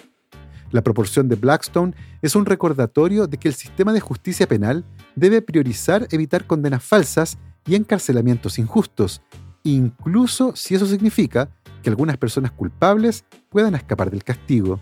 La 0.72 0.84
proporción 0.84 1.28
de 1.28 1.36
Blackstone 1.36 1.94
es 2.22 2.38
un 2.38 2.46
recordatorio 2.46 3.28
de 3.28 3.36
que 3.36 3.50
el 3.50 3.54
sistema 3.54 3.92
de 3.92 4.00
justicia 4.00 4.48
penal 4.48 4.86
debe 5.18 5.42
priorizar 5.42 6.08
evitar 6.12 6.48
condenas 6.48 6.82
falsas 6.82 7.38
y 7.68 7.76
encarcelamientos 7.76 8.58
injustos, 8.58 9.22
incluso 9.64 10.56
si 10.56 10.76
eso 10.76 10.86
significa 10.86 11.50
que 11.84 11.90
algunas 11.90 12.16
personas 12.16 12.54
culpables 12.54 13.26
puedan 13.50 13.76
escapar 13.76 14.12
del 14.12 14.24
castigo. 14.24 14.80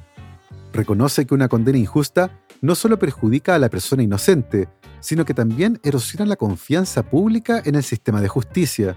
Reconoce 0.80 1.26
que 1.26 1.34
una 1.34 1.50
condena 1.50 1.78
injusta 1.78 2.40
no 2.62 2.74
solo 2.74 2.98
perjudica 2.98 3.54
a 3.54 3.60
la 3.60 3.68
persona 3.68 4.02
inocente, 4.02 4.70
sino 5.02 5.26
que 5.26 5.34
también 5.34 5.78
erosiona 5.84 6.26
la 6.26 6.38
confianza 6.38 7.04
pública 7.04 7.62
en 7.66 7.76
el 7.76 7.84
sistema 7.84 8.22
de 8.22 8.30
justicia. 8.30 8.96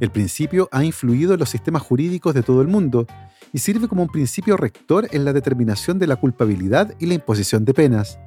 El 0.00 0.10
principio 0.10 0.66
ha 0.72 0.82
influido 0.82 1.34
en 1.34 1.40
los 1.40 1.50
sistemas 1.50 1.82
jurídicos 1.82 2.32
de 2.32 2.42
todo 2.42 2.62
el 2.62 2.68
mundo 2.68 3.06
y 3.52 3.58
sirve 3.58 3.86
como 3.86 4.04
un 4.04 4.08
principio 4.08 4.56
rector 4.56 5.06
en 5.10 5.26
la 5.26 5.34
determinación 5.34 5.98
de 5.98 6.06
la 6.06 6.16
culpabilidad 6.16 6.94
y 6.98 7.04
la 7.04 7.12
imposición 7.12 7.66
de 7.66 7.74
penas. 7.74 8.18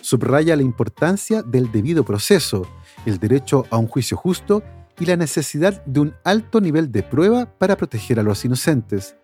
Subraya 0.00 0.56
la 0.56 0.62
importancia 0.62 1.44
del 1.44 1.70
debido 1.70 2.04
proceso, 2.04 2.66
el 3.04 3.20
derecho 3.20 3.66
a 3.70 3.76
un 3.76 3.86
juicio 3.86 4.16
justo 4.16 4.64
y 4.98 5.06
la 5.06 5.14
necesidad 5.14 5.84
de 5.84 6.00
un 6.00 6.14
alto 6.24 6.60
nivel 6.60 6.90
de 6.90 7.04
prueba 7.04 7.46
para 7.56 7.76
proteger 7.76 8.18
a 8.18 8.24
los 8.24 8.44
inocentes. 8.44 9.14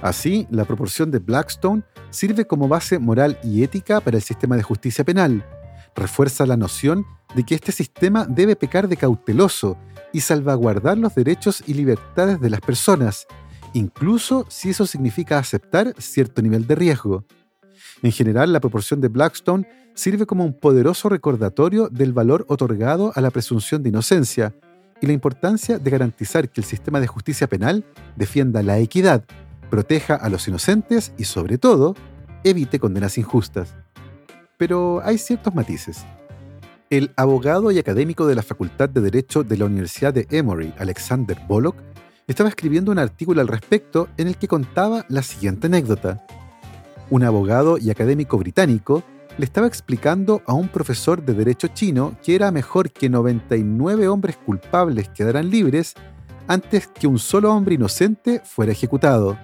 Así, 0.00 0.46
la 0.50 0.64
proporción 0.64 1.10
de 1.10 1.18
Blackstone 1.18 1.82
sirve 2.10 2.46
como 2.46 2.68
base 2.68 2.98
moral 2.98 3.38
y 3.42 3.64
ética 3.64 4.00
para 4.00 4.16
el 4.16 4.22
sistema 4.22 4.56
de 4.56 4.62
justicia 4.62 5.04
penal. 5.04 5.44
Refuerza 5.96 6.46
la 6.46 6.56
noción 6.56 7.04
de 7.34 7.42
que 7.44 7.56
este 7.56 7.72
sistema 7.72 8.24
debe 8.24 8.54
pecar 8.54 8.88
de 8.88 8.96
cauteloso 8.96 9.76
y 10.12 10.20
salvaguardar 10.20 10.96
los 10.96 11.14
derechos 11.14 11.62
y 11.66 11.74
libertades 11.74 12.40
de 12.40 12.50
las 12.50 12.60
personas, 12.60 13.26
incluso 13.74 14.46
si 14.48 14.70
eso 14.70 14.86
significa 14.86 15.38
aceptar 15.38 15.94
cierto 15.98 16.42
nivel 16.42 16.66
de 16.66 16.76
riesgo. 16.76 17.24
En 18.02 18.12
general, 18.12 18.52
la 18.52 18.60
proporción 18.60 19.00
de 19.00 19.08
Blackstone 19.08 19.68
sirve 19.94 20.26
como 20.26 20.44
un 20.44 20.54
poderoso 20.54 21.08
recordatorio 21.08 21.88
del 21.88 22.12
valor 22.12 22.46
otorgado 22.48 23.12
a 23.16 23.20
la 23.20 23.30
presunción 23.30 23.82
de 23.82 23.88
inocencia 23.88 24.54
y 25.00 25.06
la 25.06 25.12
importancia 25.12 25.78
de 25.78 25.90
garantizar 25.90 26.48
que 26.48 26.60
el 26.60 26.64
sistema 26.64 27.00
de 27.00 27.08
justicia 27.08 27.48
penal 27.48 27.84
defienda 28.16 28.62
la 28.62 28.78
equidad, 28.78 29.24
proteja 29.68 30.14
a 30.14 30.28
los 30.28 30.46
inocentes 30.48 31.12
y, 31.18 31.24
sobre 31.24 31.58
todo, 31.58 31.94
evite 32.44 32.78
condenas 32.78 33.18
injustas. 33.18 33.74
Pero 34.56 35.00
hay 35.04 35.18
ciertos 35.18 35.54
matices. 35.54 36.04
El 36.90 37.12
abogado 37.16 37.70
y 37.70 37.78
académico 37.78 38.26
de 38.26 38.34
la 38.34 38.42
Facultad 38.42 38.88
de 38.88 39.00
Derecho 39.00 39.44
de 39.44 39.58
la 39.58 39.66
Universidad 39.66 40.14
de 40.14 40.26
Emory, 40.30 40.72
Alexander 40.78 41.38
Bullock, 41.46 41.76
estaba 42.26 42.48
escribiendo 42.48 42.92
un 42.92 42.98
artículo 42.98 43.40
al 43.40 43.48
respecto 43.48 44.08
en 44.16 44.28
el 44.28 44.36
que 44.36 44.48
contaba 44.48 45.04
la 45.08 45.22
siguiente 45.22 45.66
anécdota. 45.66 46.26
Un 47.10 47.24
abogado 47.24 47.78
y 47.78 47.90
académico 47.90 48.36
británico 48.36 49.02
le 49.38 49.44
estaba 49.44 49.66
explicando 49.66 50.42
a 50.46 50.52
un 50.52 50.68
profesor 50.68 51.24
de 51.24 51.32
derecho 51.32 51.68
chino 51.68 52.16
que 52.22 52.34
era 52.34 52.50
mejor 52.50 52.90
que 52.90 53.08
99 53.08 54.08
hombres 54.08 54.36
culpables 54.36 55.08
quedaran 55.08 55.48
libres 55.48 55.94
antes 56.48 56.88
que 56.88 57.06
un 57.06 57.18
solo 57.18 57.54
hombre 57.54 57.76
inocente 57.76 58.42
fuera 58.44 58.72
ejecutado. 58.72 59.38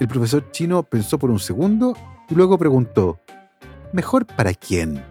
El 0.00 0.08
profesor 0.08 0.50
chino 0.50 0.82
pensó 0.82 1.18
por 1.18 1.30
un 1.30 1.38
segundo 1.38 1.96
y 2.28 2.34
luego 2.34 2.58
preguntó, 2.58 3.20
¿mejor 3.92 4.26
para 4.26 4.52
quién? 4.52 5.02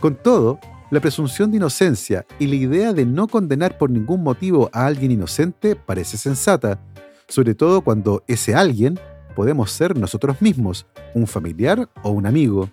Con 0.00 0.14
todo, 0.14 0.58
la 0.90 1.00
presunción 1.00 1.50
de 1.50 1.58
inocencia 1.58 2.24
y 2.38 2.46
la 2.46 2.54
idea 2.54 2.92
de 2.94 3.04
no 3.04 3.28
condenar 3.28 3.76
por 3.76 3.90
ningún 3.90 4.22
motivo 4.22 4.70
a 4.72 4.86
alguien 4.86 5.10
inocente 5.10 5.76
parece 5.76 6.16
sensata, 6.16 6.80
sobre 7.28 7.54
todo 7.54 7.82
cuando 7.82 8.24
ese 8.26 8.54
alguien 8.54 8.98
podemos 9.36 9.70
ser 9.70 9.98
nosotros 9.98 10.40
mismos, 10.40 10.86
un 11.14 11.26
familiar 11.26 11.90
o 12.02 12.10
un 12.10 12.26
amigo. 12.26 12.70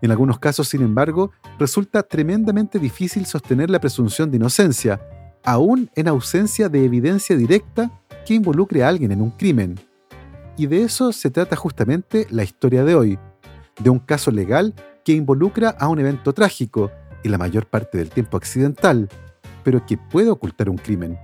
En 0.00 0.10
algunos 0.10 0.38
casos, 0.38 0.68
sin 0.68 0.82
embargo, 0.82 1.32
resulta 1.58 2.02
tremendamente 2.02 2.78
difícil 2.78 3.26
sostener 3.26 3.68
la 3.68 3.80
presunción 3.80 4.30
de 4.30 4.38
inocencia, 4.38 5.00
aún 5.46 5.88
en 5.94 6.08
ausencia 6.08 6.68
de 6.68 6.84
evidencia 6.84 7.36
directa 7.36 7.90
que 8.26 8.34
involucre 8.34 8.82
a 8.82 8.88
alguien 8.88 9.12
en 9.12 9.22
un 9.22 9.30
crimen. 9.30 9.76
Y 10.58 10.66
de 10.66 10.82
eso 10.82 11.12
se 11.12 11.30
trata 11.30 11.56
justamente 11.56 12.26
la 12.30 12.42
historia 12.42 12.84
de 12.84 12.94
hoy, 12.94 13.18
de 13.82 13.88
un 13.88 14.00
caso 14.00 14.30
legal 14.30 14.74
que 15.04 15.12
involucra 15.12 15.70
a 15.70 15.88
un 15.88 16.00
evento 16.00 16.32
trágico 16.34 16.90
y 17.22 17.28
la 17.28 17.38
mayor 17.38 17.66
parte 17.66 17.96
del 17.96 18.10
tiempo 18.10 18.36
accidental, 18.36 19.08
pero 19.62 19.86
que 19.86 19.96
puede 19.96 20.30
ocultar 20.30 20.68
un 20.68 20.78
crimen. 20.78 21.16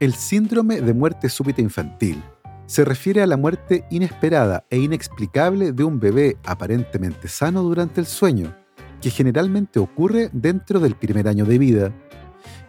El 0.00 0.14
síndrome 0.14 0.80
de 0.80 0.94
muerte 0.94 1.28
súbita 1.28 1.60
infantil 1.60 2.22
se 2.64 2.84
refiere 2.84 3.20
a 3.20 3.26
la 3.26 3.36
muerte 3.36 3.84
inesperada 3.90 4.64
e 4.70 4.78
inexplicable 4.78 5.72
de 5.72 5.84
un 5.84 6.00
bebé 6.00 6.38
aparentemente 6.44 7.28
sano 7.28 7.62
durante 7.62 8.00
el 8.00 8.06
sueño, 8.06 8.56
que 9.02 9.10
generalmente 9.10 9.78
ocurre 9.78 10.30
dentro 10.32 10.80
del 10.80 10.94
primer 10.94 11.28
año 11.28 11.44
de 11.44 11.58
vida. 11.58 11.92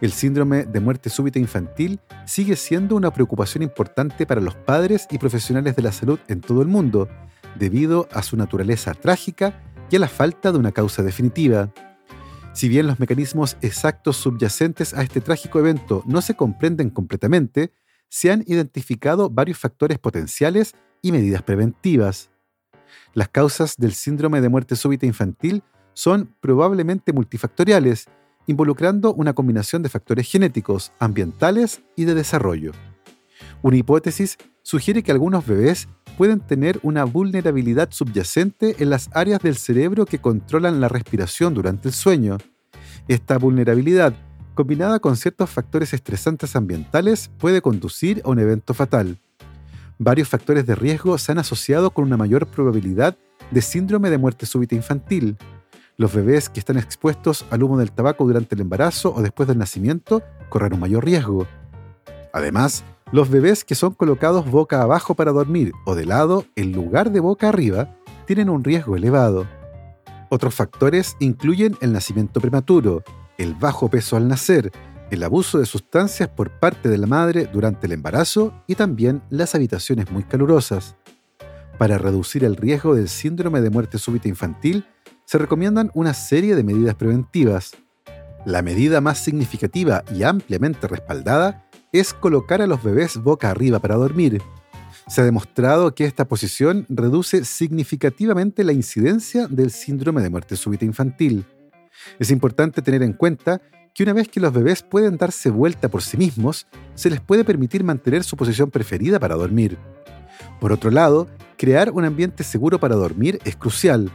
El 0.02 0.10
síndrome 0.10 0.64
de 0.64 0.80
muerte 0.80 1.10
súbita 1.10 1.38
infantil 1.38 2.00
sigue 2.26 2.56
siendo 2.56 2.96
una 2.96 3.12
preocupación 3.12 3.62
importante 3.62 4.26
para 4.26 4.40
los 4.40 4.56
padres 4.56 5.06
y 5.12 5.18
profesionales 5.18 5.76
de 5.76 5.82
la 5.82 5.92
salud 5.92 6.18
en 6.26 6.40
todo 6.40 6.60
el 6.60 6.66
mundo, 6.66 7.08
debido 7.56 8.08
a 8.10 8.24
su 8.24 8.36
naturaleza 8.36 8.94
trágica 8.94 9.62
y 9.90 9.94
a 9.94 10.00
la 10.00 10.08
falta 10.08 10.50
de 10.50 10.58
una 10.58 10.72
causa 10.72 11.04
definitiva. 11.04 11.72
Si 12.52 12.68
bien 12.68 12.88
los 12.88 12.98
mecanismos 12.98 13.56
exactos 13.60 14.16
subyacentes 14.16 14.92
a 14.92 15.04
este 15.04 15.20
trágico 15.20 15.60
evento 15.60 16.02
no 16.04 16.20
se 16.20 16.34
comprenden 16.34 16.90
completamente, 16.90 17.70
se 18.08 18.32
han 18.32 18.42
identificado 18.48 19.30
varios 19.30 19.58
factores 19.58 20.00
potenciales 20.00 20.74
y 21.00 21.12
medidas 21.12 21.44
preventivas. 21.44 22.32
Las 23.14 23.28
causas 23.28 23.76
del 23.76 23.92
síndrome 23.92 24.40
de 24.40 24.48
muerte 24.48 24.74
súbita 24.74 25.06
infantil 25.06 25.62
son 25.94 26.34
probablemente 26.40 27.12
multifactoriales, 27.12 28.08
involucrando 28.46 29.14
una 29.14 29.32
combinación 29.32 29.82
de 29.82 29.88
factores 29.88 30.30
genéticos, 30.30 30.92
ambientales 30.98 31.82
y 31.96 32.04
de 32.04 32.14
desarrollo. 32.14 32.72
Una 33.62 33.76
hipótesis 33.76 34.38
sugiere 34.62 35.02
que 35.02 35.12
algunos 35.12 35.46
bebés 35.46 35.88
pueden 36.16 36.40
tener 36.40 36.78
una 36.82 37.04
vulnerabilidad 37.04 37.90
subyacente 37.90 38.76
en 38.78 38.90
las 38.90 39.10
áreas 39.12 39.40
del 39.40 39.56
cerebro 39.56 40.06
que 40.06 40.20
controlan 40.20 40.80
la 40.80 40.88
respiración 40.88 41.54
durante 41.54 41.88
el 41.88 41.94
sueño. 41.94 42.38
Esta 43.08 43.38
vulnerabilidad 43.38 44.14
combinada 44.54 44.98
con 44.98 45.16
ciertos 45.16 45.50
factores 45.50 45.94
estresantes 45.94 46.56
ambientales, 46.56 47.30
puede 47.38 47.62
conducir 47.62 48.22
a 48.24 48.30
un 48.30 48.38
evento 48.38 48.74
fatal. 48.74 49.18
Varios 49.98 50.28
factores 50.28 50.66
de 50.66 50.74
riesgo 50.74 51.16
se 51.18 51.32
han 51.32 51.38
asociado 51.38 51.90
con 51.90 52.04
una 52.04 52.16
mayor 52.16 52.46
probabilidad 52.46 53.16
de 53.50 53.62
síndrome 53.62 54.10
de 54.10 54.18
muerte 54.18 54.46
súbita 54.46 54.74
infantil. 54.74 55.36
Los 56.02 56.12
bebés 56.12 56.48
que 56.48 56.58
están 56.58 56.78
expuestos 56.78 57.46
al 57.50 57.62
humo 57.62 57.78
del 57.78 57.92
tabaco 57.92 58.24
durante 58.24 58.56
el 58.56 58.60
embarazo 58.60 59.14
o 59.14 59.22
después 59.22 59.46
del 59.46 59.58
nacimiento 59.58 60.20
corren 60.48 60.74
un 60.74 60.80
mayor 60.80 61.04
riesgo. 61.04 61.46
Además, 62.32 62.82
los 63.12 63.30
bebés 63.30 63.62
que 63.62 63.76
son 63.76 63.94
colocados 63.94 64.50
boca 64.50 64.82
abajo 64.82 65.14
para 65.14 65.30
dormir 65.30 65.70
o 65.86 65.94
de 65.94 66.04
lado 66.04 66.44
en 66.56 66.72
lugar 66.72 67.12
de 67.12 67.20
boca 67.20 67.50
arriba 67.50 67.96
tienen 68.26 68.50
un 68.50 68.64
riesgo 68.64 68.96
elevado. 68.96 69.46
Otros 70.28 70.56
factores 70.56 71.16
incluyen 71.20 71.76
el 71.80 71.92
nacimiento 71.92 72.40
prematuro, 72.40 73.04
el 73.38 73.54
bajo 73.54 73.88
peso 73.88 74.16
al 74.16 74.26
nacer, 74.26 74.72
el 75.12 75.22
abuso 75.22 75.60
de 75.60 75.66
sustancias 75.66 76.28
por 76.28 76.50
parte 76.50 76.88
de 76.88 76.98
la 76.98 77.06
madre 77.06 77.46
durante 77.46 77.86
el 77.86 77.92
embarazo 77.92 78.52
y 78.66 78.74
también 78.74 79.22
las 79.30 79.54
habitaciones 79.54 80.10
muy 80.10 80.24
calurosas. 80.24 80.96
Para 81.78 81.96
reducir 81.96 82.42
el 82.42 82.56
riesgo 82.56 82.96
del 82.96 83.08
síndrome 83.08 83.60
de 83.60 83.70
muerte 83.70 83.98
súbita 83.98 84.26
infantil, 84.26 84.84
se 85.24 85.38
recomiendan 85.38 85.90
una 85.94 86.14
serie 86.14 86.54
de 86.54 86.64
medidas 86.64 86.94
preventivas. 86.94 87.72
La 88.44 88.62
medida 88.62 89.00
más 89.00 89.18
significativa 89.18 90.04
y 90.14 90.24
ampliamente 90.24 90.88
respaldada 90.88 91.68
es 91.92 92.12
colocar 92.14 92.62
a 92.62 92.66
los 92.66 92.82
bebés 92.82 93.16
boca 93.16 93.50
arriba 93.50 93.78
para 93.78 93.96
dormir. 93.96 94.42
Se 95.08 95.20
ha 95.20 95.24
demostrado 95.24 95.94
que 95.94 96.04
esta 96.04 96.26
posición 96.26 96.86
reduce 96.88 97.44
significativamente 97.44 98.64
la 98.64 98.72
incidencia 98.72 99.46
del 99.46 99.70
síndrome 99.70 100.22
de 100.22 100.30
muerte 100.30 100.56
súbita 100.56 100.84
infantil. 100.84 101.44
Es 102.18 102.30
importante 102.30 102.82
tener 102.82 103.02
en 103.02 103.12
cuenta 103.12 103.60
que 103.94 104.02
una 104.02 104.12
vez 104.12 104.28
que 104.28 104.40
los 104.40 104.52
bebés 104.52 104.82
pueden 104.82 105.18
darse 105.18 105.50
vuelta 105.50 105.88
por 105.88 106.02
sí 106.02 106.16
mismos, 106.16 106.66
se 106.94 107.10
les 107.10 107.20
puede 107.20 107.44
permitir 107.44 107.84
mantener 107.84 108.24
su 108.24 108.36
posición 108.36 108.70
preferida 108.70 109.20
para 109.20 109.34
dormir. 109.34 109.76
Por 110.60 110.72
otro 110.72 110.90
lado, 110.90 111.28
crear 111.58 111.90
un 111.90 112.04
ambiente 112.04 112.42
seguro 112.42 112.80
para 112.80 112.94
dormir 112.94 113.38
es 113.44 113.56
crucial. 113.56 114.10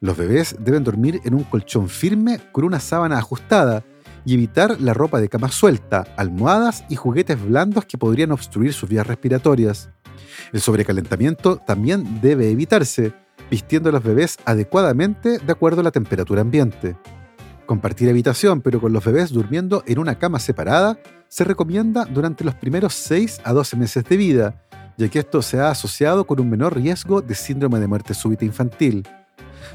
Los 0.00 0.16
bebés 0.16 0.56
deben 0.58 0.84
dormir 0.84 1.20
en 1.24 1.34
un 1.34 1.44
colchón 1.44 1.88
firme 1.88 2.40
con 2.52 2.64
una 2.64 2.80
sábana 2.80 3.18
ajustada 3.18 3.84
y 4.24 4.34
evitar 4.34 4.80
la 4.80 4.94
ropa 4.94 5.20
de 5.20 5.28
cama 5.28 5.50
suelta, 5.50 6.04
almohadas 6.16 6.84
y 6.88 6.96
juguetes 6.96 7.42
blandos 7.42 7.84
que 7.84 7.98
podrían 7.98 8.32
obstruir 8.32 8.72
sus 8.72 8.88
vías 8.88 9.06
respiratorias. 9.06 9.90
El 10.52 10.60
sobrecalentamiento 10.60 11.56
también 11.56 12.20
debe 12.20 12.50
evitarse, 12.50 13.12
vistiendo 13.50 13.90
a 13.90 13.92
los 13.92 14.02
bebés 14.02 14.38
adecuadamente 14.44 15.38
de 15.38 15.52
acuerdo 15.52 15.80
a 15.80 15.84
la 15.84 15.90
temperatura 15.90 16.40
ambiente. 16.40 16.96
Compartir 17.66 18.10
habitación, 18.10 18.60
pero 18.60 18.80
con 18.80 18.92
los 18.92 19.04
bebés 19.04 19.30
durmiendo 19.30 19.82
en 19.86 19.98
una 19.98 20.18
cama 20.18 20.38
separada, 20.38 20.98
se 21.28 21.44
recomienda 21.44 22.04
durante 22.04 22.44
los 22.44 22.54
primeros 22.54 22.94
6 22.94 23.40
a 23.44 23.52
12 23.52 23.76
meses 23.76 24.04
de 24.04 24.16
vida, 24.16 24.62
ya 24.96 25.08
que 25.08 25.20
esto 25.20 25.42
se 25.42 25.58
ha 25.58 25.70
asociado 25.70 26.26
con 26.26 26.40
un 26.40 26.50
menor 26.50 26.76
riesgo 26.76 27.22
de 27.22 27.34
síndrome 27.34 27.80
de 27.80 27.86
muerte 27.86 28.14
súbita 28.14 28.44
infantil. 28.44 29.06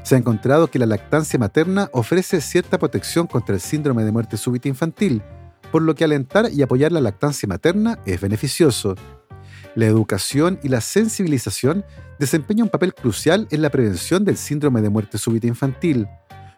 Se 0.04 0.16
ha 0.16 0.18
encontrado 0.18 0.68
que 0.68 0.80
la 0.80 0.86
lactancia 0.86 1.40
materna 1.40 1.90
ofrece 1.94 2.42
cierta 2.42 2.78
protección 2.78 3.28
contra 3.28 3.56
el 3.56 3.62
síndrome 3.62 4.04
de 4.04 4.12
muerte 4.12 4.38
súbita 4.38 4.68
infantil, 4.68 5.22
por 5.72 5.82
lo 5.82 5.96
que 5.96 6.04
alentar 6.04 6.52
y 6.52 6.62
apoyar 6.62 6.92
la 6.92 7.02
lactancia 7.02 7.48
materna 7.48 8.00
es 8.06 8.20
beneficioso. 8.20 8.96
La 9.76 9.86
educación 9.86 10.60
y 10.64 10.70
la 10.70 10.82
sensibilización 10.82 11.86
desempeñan 12.18 12.64
un 12.64 12.70
papel 12.70 12.94
crucial 12.94 13.48
en 13.52 13.62
la 13.62 13.70
prevención 13.70 14.26
del 14.26 14.38
síndrome 14.38 14.82
de 14.82 14.90
muerte 14.90 15.18
súbita 15.18 15.48
infantil. 15.48 16.08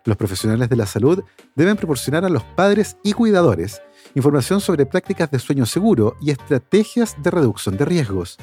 Los 0.06 0.18
profesionales 0.18 0.70
de 0.70 0.76
la 0.76 0.86
salud 0.86 1.24
deben 1.56 1.78
proporcionar 1.78 2.26
a 2.26 2.30
los 2.30 2.44
padres 2.44 2.98
y 3.04 3.14
cuidadores 3.14 3.82
información 4.16 4.62
sobre 4.62 4.86
prácticas 4.86 5.32
de 5.32 5.40
sueño 5.40 5.66
seguro 5.66 6.16
y 6.22 6.32
estrategias 6.32 7.16
de 7.22 7.32
reducción 7.32 7.78
de 7.78 7.86
riesgos. 7.86 8.38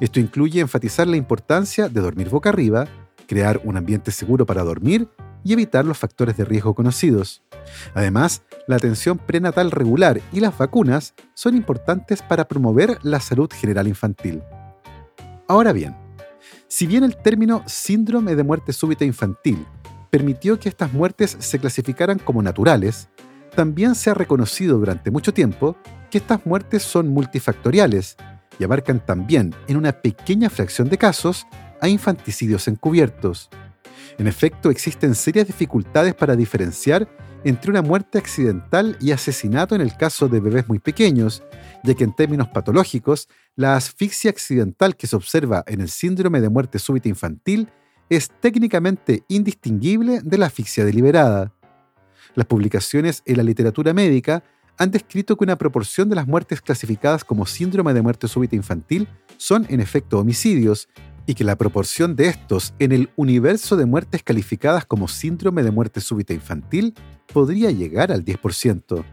Esto 0.00 0.20
incluye 0.20 0.60
enfatizar 0.60 1.06
la 1.06 1.16
importancia 1.16 1.88
de 1.88 2.00
dormir 2.00 2.28
boca 2.28 2.50
arriba, 2.50 2.86
crear 3.26 3.60
un 3.64 3.76
ambiente 3.76 4.10
seguro 4.10 4.46
para 4.46 4.62
dormir 4.62 5.08
y 5.44 5.52
evitar 5.52 5.84
los 5.84 5.98
factores 5.98 6.36
de 6.36 6.44
riesgo 6.44 6.74
conocidos. 6.74 7.42
Además, 7.94 8.42
la 8.66 8.76
atención 8.76 9.18
prenatal 9.18 9.70
regular 9.70 10.20
y 10.32 10.40
las 10.40 10.56
vacunas 10.56 11.14
son 11.34 11.56
importantes 11.56 12.22
para 12.22 12.48
promover 12.48 12.98
la 13.02 13.20
salud 13.20 13.50
general 13.52 13.86
infantil. 13.86 14.42
Ahora 15.46 15.72
bien, 15.72 15.96
si 16.68 16.86
bien 16.86 17.04
el 17.04 17.16
término 17.16 17.62
síndrome 17.66 18.34
de 18.34 18.42
muerte 18.42 18.72
súbita 18.72 19.04
infantil 19.04 19.66
permitió 20.10 20.58
que 20.58 20.68
estas 20.68 20.92
muertes 20.92 21.36
se 21.38 21.58
clasificaran 21.58 22.18
como 22.18 22.42
naturales, 22.42 23.08
también 23.54 23.94
se 23.94 24.10
ha 24.10 24.14
reconocido 24.14 24.78
durante 24.78 25.10
mucho 25.10 25.34
tiempo 25.34 25.76
que 26.10 26.18
estas 26.18 26.46
muertes 26.46 26.82
son 26.82 27.08
multifactoriales 27.08 28.16
y 28.58 28.64
abarcan 28.64 29.04
también, 29.04 29.54
en 29.68 29.76
una 29.76 29.92
pequeña 29.92 30.48
fracción 30.48 30.88
de 30.88 30.98
casos, 30.98 31.46
a 31.84 31.88
infanticidios 31.88 32.66
encubiertos. 32.66 33.50
En 34.16 34.26
efecto, 34.26 34.70
existen 34.70 35.14
serias 35.14 35.46
dificultades 35.46 36.14
para 36.14 36.34
diferenciar 36.34 37.06
entre 37.44 37.70
una 37.70 37.82
muerte 37.82 38.16
accidental 38.16 38.96
y 39.02 39.12
asesinato 39.12 39.74
en 39.74 39.82
el 39.82 39.94
caso 39.94 40.26
de 40.28 40.40
bebés 40.40 40.66
muy 40.66 40.78
pequeños, 40.78 41.42
ya 41.82 41.92
que 41.92 42.04
en 42.04 42.16
términos 42.16 42.48
patológicos, 42.48 43.28
la 43.54 43.76
asfixia 43.76 44.30
accidental 44.30 44.96
que 44.96 45.06
se 45.06 45.14
observa 45.14 45.62
en 45.66 45.82
el 45.82 45.90
síndrome 45.90 46.40
de 46.40 46.48
muerte 46.48 46.78
súbita 46.78 47.10
infantil 47.10 47.68
es 48.08 48.30
técnicamente 48.40 49.22
indistinguible 49.28 50.20
de 50.22 50.38
la 50.38 50.46
asfixia 50.46 50.86
deliberada. 50.86 51.52
Las 52.34 52.46
publicaciones 52.46 53.22
en 53.26 53.36
la 53.36 53.42
literatura 53.42 53.92
médica 53.92 54.42
han 54.78 54.90
descrito 54.90 55.36
que 55.36 55.44
una 55.44 55.56
proporción 55.56 56.08
de 56.08 56.16
las 56.16 56.26
muertes 56.26 56.62
clasificadas 56.62 57.24
como 57.24 57.44
síndrome 57.44 57.92
de 57.92 58.00
muerte 58.00 58.26
súbita 58.26 58.56
infantil 58.56 59.06
son 59.36 59.66
en 59.68 59.80
efecto 59.80 60.18
homicidios 60.18 60.88
y 61.26 61.34
que 61.34 61.44
la 61.44 61.56
proporción 61.56 62.16
de 62.16 62.28
estos 62.28 62.74
en 62.78 62.92
el 62.92 63.10
universo 63.16 63.76
de 63.76 63.86
muertes 63.86 64.22
calificadas 64.22 64.84
como 64.84 65.08
síndrome 65.08 65.62
de 65.62 65.70
muerte 65.70 66.00
súbita 66.00 66.34
infantil 66.34 66.94
podría 67.32 67.70
llegar 67.70 68.12
al 68.12 68.24
10%. 68.24 69.04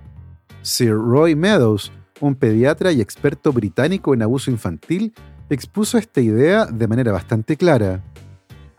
Sir 0.62 0.94
Roy 0.94 1.36
Meadows, 1.36 1.92
un 2.20 2.36
pediatra 2.36 2.92
y 2.92 3.02
experto 3.02 3.52
británico 3.52 4.14
en 4.14 4.22
abuso 4.22 4.52
infantil, 4.52 5.14
expuso 5.50 5.98
esta 5.98 6.22
idea 6.22 6.66
de 6.66 6.88
manera 6.88 7.12
bastante 7.12 7.58
clara. 7.58 8.04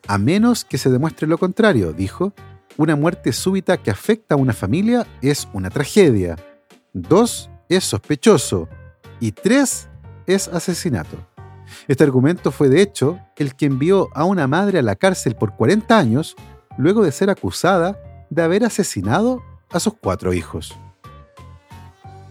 A 0.07 0.18
menos 0.18 0.64
que 0.64 0.79
se 0.79 0.90
demuestre 0.90 1.27
lo 1.27 1.38
contrario, 1.38 1.92
dijo, 1.92 2.33
una 2.77 2.97
muerte 2.97 3.33
súbita 3.33 3.77
que 3.77 3.90
afecta 3.90 4.35
a 4.35 4.38
una 4.38 4.53
familia 4.53 5.07
es 5.21 5.49
una 5.53 5.71
tragedia. 5.71 6.37
Dos, 6.92 7.51
es 7.68 7.85
sospechoso. 7.85 8.68
Y 9.21 9.33
tres, 9.33 9.88
es 10.27 10.49
asesinato. 10.49 11.32
Este 11.88 12.04
argumento 12.04 12.50
fue 12.50 12.68
de 12.68 12.82
hecho 12.82 13.18
el 13.37 13.54
que 13.54 13.66
envió 13.66 14.08
a 14.14 14.24
una 14.24 14.46
madre 14.46 14.78
a 14.78 14.82
la 14.82 14.96
cárcel 14.96 15.35
por 15.35 15.56
40 15.56 15.98
años 15.98 16.37
luego 16.78 17.02
de 17.02 17.12
ser 17.12 17.30
acusada 17.30 17.98
de 18.30 18.42
haber 18.42 18.64
asesinado 18.64 19.42
a 19.70 19.80
sus 19.80 19.94
cuatro 19.94 20.32
hijos. 20.32 20.74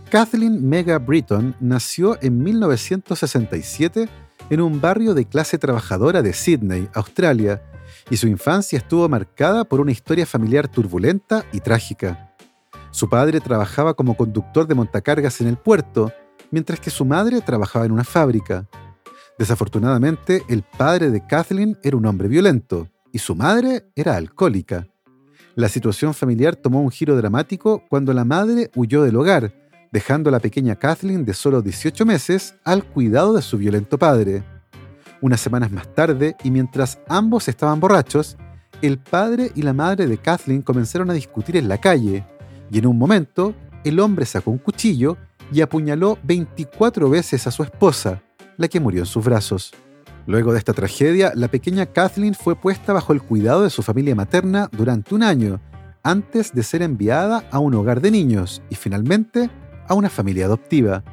Kathleen 0.09 0.67
Mega 0.67 0.99
Britton 0.99 1.55
nació 1.59 2.17
en 2.21 2.43
1967 2.43 4.09
en 4.49 4.61
un 4.61 4.81
barrio 4.81 5.13
de 5.13 5.25
clase 5.25 5.57
trabajadora 5.57 6.21
de 6.21 6.33
Sydney, 6.33 6.89
Australia, 6.93 7.61
y 8.09 8.17
su 8.17 8.27
infancia 8.27 8.77
estuvo 8.77 9.07
marcada 9.07 9.63
por 9.63 9.79
una 9.79 9.91
historia 9.91 10.25
familiar 10.25 10.67
turbulenta 10.67 11.45
y 11.53 11.61
trágica. 11.61 12.35
Su 12.91 13.09
padre 13.09 13.39
trabajaba 13.39 13.93
como 13.93 14.17
conductor 14.17 14.67
de 14.67 14.75
montacargas 14.75 15.39
en 15.39 15.47
el 15.47 15.55
puerto, 15.55 16.11
mientras 16.51 16.81
que 16.81 16.89
su 16.89 17.05
madre 17.05 17.39
trabajaba 17.39 17.85
en 17.85 17.93
una 17.93 18.03
fábrica. 18.03 18.67
Desafortunadamente, 19.41 20.43
el 20.49 20.61
padre 20.61 21.09
de 21.09 21.25
Kathleen 21.25 21.75
era 21.81 21.97
un 21.97 22.05
hombre 22.05 22.27
violento 22.27 22.87
y 23.11 23.17
su 23.17 23.33
madre 23.33 23.87
era 23.95 24.15
alcohólica. 24.15 24.87
La 25.55 25.67
situación 25.67 26.13
familiar 26.13 26.55
tomó 26.55 26.79
un 26.81 26.91
giro 26.91 27.17
dramático 27.17 27.81
cuando 27.89 28.13
la 28.13 28.23
madre 28.23 28.69
huyó 28.75 29.01
del 29.01 29.15
hogar, 29.15 29.51
dejando 29.91 30.29
a 30.29 30.31
la 30.31 30.39
pequeña 30.39 30.75
Kathleen 30.75 31.25
de 31.25 31.33
solo 31.33 31.63
18 31.63 32.05
meses 32.05 32.53
al 32.63 32.83
cuidado 32.83 33.33
de 33.33 33.41
su 33.41 33.57
violento 33.57 33.97
padre. 33.97 34.43
Unas 35.21 35.41
semanas 35.41 35.71
más 35.71 35.91
tarde, 35.95 36.35
y 36.43 36.51
mientras 36.51 36.99
ambos 37.09 37.47
estaban 37.47 37.79
borrachos, 37.79 38.37
el 38.83 38.99
padre 38.99 39.51
y 39.55 39.63
la 39.63 39.73
madre 39.73 40.05
de 40.05 40.19
Kathleen 40.19 40.61
comenzaron 40.61 41.09
a 41.09 41.13
discutir 41.15 41.57
en 41.57 41.67
la 41.67 41.79
calle, 41.79 42.23
y 42.69 42.77
en 42.77 42.85
un 42.85 42.95
momento, 42.99 43.55
el 43.83 43.99
hombre 44.01 44.27
sacó 44.27 44.51
un 44.51 44.59
cuchillo 44.59 45.17
y 45.51 45.61
apuñaló 45.61 46.19
24 46.21 47.09
veces 47.09 47.47
a 47.47 47.51
su 47.51 47.63
esposa, 47.63 48.21
la 48.57 48.67
que 48.67 48.79
murió 48.79 49.01
en 49.01 49.05
sus 49.05 49.23
brazos. 49.23 49.73
Luego 50.27 50.53
de 50.53 50.59
esta 50.59 50.73
tragedia, 50.73 51.31
la 51.35 51.47
pequeña 51.47 51.87
Kathleen 51.87 52.35
fue 52.35 52.55
puesta 52.55 52.93
bajo 52.93 53.13
el 53.13 53.21
cuidado 53.21 53.63
de 53.63 53.69
su 53.69 53.81
familia 53.81 54.15
materna 54.15 54.69
durante 54.71 55.15
un 55.15 55.23
año, 55.23 55.59
antes 56.03 56.53
de 56.53 56.63
ser 56.63 56.81
enviada 56.81 57.43
a 57.51 57.59
un 57.59 57.73
hogar 57.73 58.01
de 58.01 58.11
niños 58.11 58.61
y 58.69 58.75
finalmente 58.75 59.49
a 59.87 59.93
una 59.93 60.09
familia 60.09 60.45
adoptiva. 60.45 61.03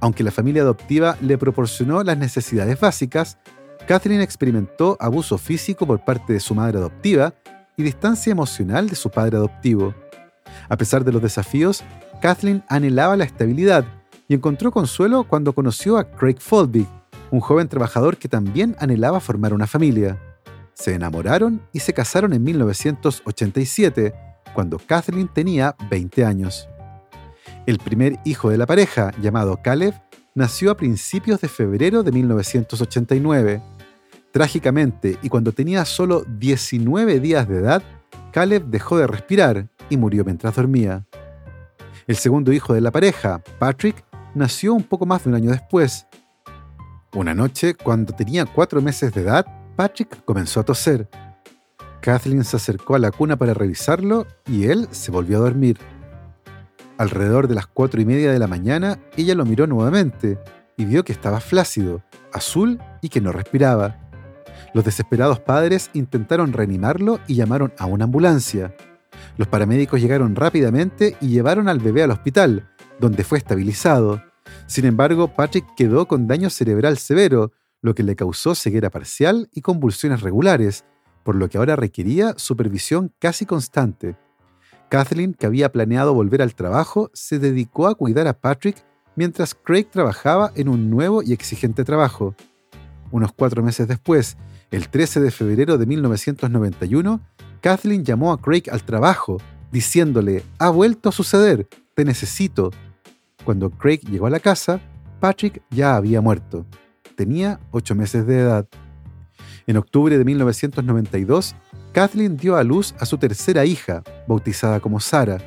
Aunque 0.00 0.24
la 0.24 0.30
familia 0.30 0.62
adoptiva 0.62 1.16
le 1.20 1.38
proporcionó 1.38 2.02
las 2.02 2.18
necesidades 2.18 2.78
básicas, 2.78 3.38
Kathleen 3.86 4.20
experimentó 4.20 4.96
abuso 5.00 5.38
físico 5.38 5.86
por 5.86 6.04
parte 6.04 6.32
de 6.32 6.40
su 6.40 6.54
madre 6.54 6.78
adoptiva 6.78 7.34
y 7.76 7.82
distancia 7.82 8.30
emocional 8.30 8.88
de 8.88 8.96
su 8.96 9.10
padre 9.10 9.36
adoptivo. 9.36 9.94
A 10.68 10.76
pesar 10.76 11.04
de 11.04 11.12
los 11.12 11.22
desafíos, 11.22 11.82
Kathleen 12.20 12.64
anhelaba 12.68 13.16
la 13.16 13.24
estabilidad 13.24 13.84
y 14.28 14.34
encontró 14.34 14.70
consuelo 14.70 15.24
cuando 15.24 15.52
conoció 15.52 15.98
a 15.98 16.04
Craig 16.04 16.36
Folbig, 16.38 16.88
un 17.30 17.40
joven 17.40 17.68
trabajador 17.68 18.16
que 18.16 18.28
también 18.28 18.76
anhelaba 18.78 19.20
formar 19.20 19.52
una 19.52 19.66
familia. 19.66 20.18
Se 20.74 20.94
enamoraron 20.94 21.60
y 21.72 21.80
se 21.80 21.92
casaron 21.92 22.32
en 22.32 22.42
1987, 22.42 24.14
cuando 24.54 24.78
Kathleen 24.78 25.28
tenía 25.28 25.76
20 25.90 26.24
años. 26.24 26.68
El 27.66 27.78
primer 27.78 28.18
hijo 28.24 28.50
de 28.50 28.58
la 28.58 28.66
pareja, 28.66 29.12
llamado 29.20 29.60
Caleb, 29.62 29.94
nació 30.34 30.70
a 30.70 30.76
principios 30.76 31.40
de 31.40 31.48
febrero 31.48 32.02
de 32.02 32.12
1989. 32.12 33.62
Trágicamente, 34.32 35.18
y 35.22 35.28
cuando 35.28 35.52
tenía 35.52 35.84
solo 35.84 36.24
19 36.26 37.20
días 37.20 37.48
de 37.48 37.58
edad, 37.58 37.82
Caleb 38.32 38.64
dejó 38.66 38.98
de 38.98 39.06
respirar 39.06 39.68
y 39.88 39.96
murió 39.96 40.24
mientras 40.24 40.56
dormía. 40.56 41.04
El 42.06 42.16
segundo 42.16 42.52
hijo 42.52 42.74
de 42.74 42.80
la 42.80 42.90
pareja, 42.90 43.42
Patrick, 43.58 44.04
nació 44.34 44.74
un 44.74 44.82
poco 44.82 45.06
más 45.06 45.24
de 45.24 45.30
un 45.30 45.36
año 45.36 45.50
después. 45.50 46.06
Una 47.14 47.34
noche, 47.34 47.74
cuando 47.74 48.12
tenía 48.12 48.44
cuatro 48.44 48.82
meses 48.82 49.12
de 49.14 49.22
edad, 49.22 49.46
Patrick 49.76 50.24
comenzó 50.24 50.60
a 50.60 50.64
toser. 50.64 51.08
Kathleen 52.00 52.44
se 52.44 52.56
acercó 52.56 52.96
a 52.96 52.98
la 52.98 53.10
cuna 53.10 53.36
para 53.36 53.54
revisarlo 53.54 54.26
y 54.46 54.66
él 54.66 54.88
se 54.90 55.10
volvió 55.10 55.38
a 55.38 55.40
dormir. 55.40 55.78
Alrededor 56.98 57.48
de 57.48 57.54
las 57.54 57.66
cuatro 57.66 58.00
y 58.00 58.04
media 58.04 58.32
de 58.32 58.38
la 58.38 58.46
mañana, 58.46 59.00
ella 59.16 59.34
lo 59.34 59.44
miró 59.44 59.66
nuevamente 59.66 60.38
y 60.76 60.84
vio 60.84 61.04
que 61.04 61.12
estaba 61.12 61.40
flácido, 61.40 62.02
azul 62.32 62.80
y 63.00 63.08
que 63.08 63.20
no 63.20 63.32
respiraba. 63.32 64.00
Los 64.74 64.84
desesperados 64.84 65.40
padres 65.40 65.90
intentaron 65.94 66.52
reanimarlo 66.52 67.20
y 67.26 67.36
llamaron 67.36 67.72
a 67.78 67.86
una 67.86 68.04
ambulancia. 68.04 68.74
Los 69.36 69.48
paramédicos 69.48 70.00
llegaron 70.00 70.36
rápidamente 70.36 71.16
y 71.20 71.28
llevaron 71.28 71.68
al 71.68 71.78
bebé 71.78 72.02
al 72.02 72.10
hospital, 72.10 72.68
donde 73.00 73.24
fue 73.24 73.38
estabilizado. 73.38 74.22
Sin 74.66 74.84
embargo, 74.84 75.28
Patrick 75.28 75.66
quedó 75.76 76.06
con 76.06 76.26
daño 76.26 76.50
cerebral 76.50 76.98
severo, 76.98 77.52
lo 77.82 77.94
que 77.94 78.02
le 78.02 78.16
causó 78.16 78.54
ceguera 78.54 78.90
parcial 78.90 79.48
y 79.52 79.60
convulsiones 79.60 80.22
regulares, 80.22 80.84
por 81.22 81.36
lo 81.36 81.48
que 81.48 81.58
ahora 81.58 81.76
requería 81.76 82.34
supervisión 82.36 83.12
casi 83.18 83.46
constante. 83.46 84.16
Kathleen, 84.88 85.34
que 85.34 85.46
había 85.46 85.72
planeado 85.72 86.14
volver 86.14 86.40
al 86.42 86.54
trabajo, 86.54 87.10
se 87.14 87.38
dedicó 87.38 87.88
a 87.88 87.94
cuidar 87.94 88.26
a 88.28 88.38
Patrick 88.38 88.84
mientras 89.16 89.54
Craig 89.54 89.86
trabajaba 89.90 90.52
en 90.54 90.68
un 90.68 90.90
nuevo 90.90 91.22
y 91.22 91.32
exigente 91.32 91.84
trabajo. 91.84 92.34
Unos 93.10 93.32
cuatro 93.32 93.62
meses 93.62 93.88
después, 93.88 94.36
el 94.70 94.88
13 94.88 95.20
de 95.20 95.30
febrero 95.30 95.78
de 95.78 95.86
1991, 95.86 97.20
Kathleen 97.60 98.04
llamó 98.04 98.32
a 98.32 98.40
Craig 98.40 98.64
al 98.70 98.82
trabajo, 98.82 99.38
diciéndole, 99.70 100.42
ha 100.58 100.70
vuelto 100.70 101.08
a 101.08 101.12
suceder, 101.12 101.68
te 101.94 102.04
necesito. 102.04 102.70
Cuando 103.44 103.70
Craig 103.70 104.00
llegó 104.10 104.26
a 104.26 104.30
la 104.30 104.40
casa, 104.40 104.80
Patrick 105.20 105.62
ya 105.70 105.96
había 105.96 106.20
muerto. 106.20 106.66
Tenía 107.16 107.60
ocho 107.70 107.94
meses 107.94 108.26
de 108.26 108.40
edad. 108.40 108.66
En 109.66 109.76
octubre 109.76 110.18
de 110.18 110.24
1992, 110.24 111.54
Kathleen 111.92 112.36
dio 112.36 112.56
a 112.56 112.64
luz 112.64 112.94
a 112.98 113.06
su 113.06 113.18
tercera 113.18 113.64
hija, 113.64 114.02
bautizada 114.26 114.80
como 114.80 115.00
Sara. 115.00 115.38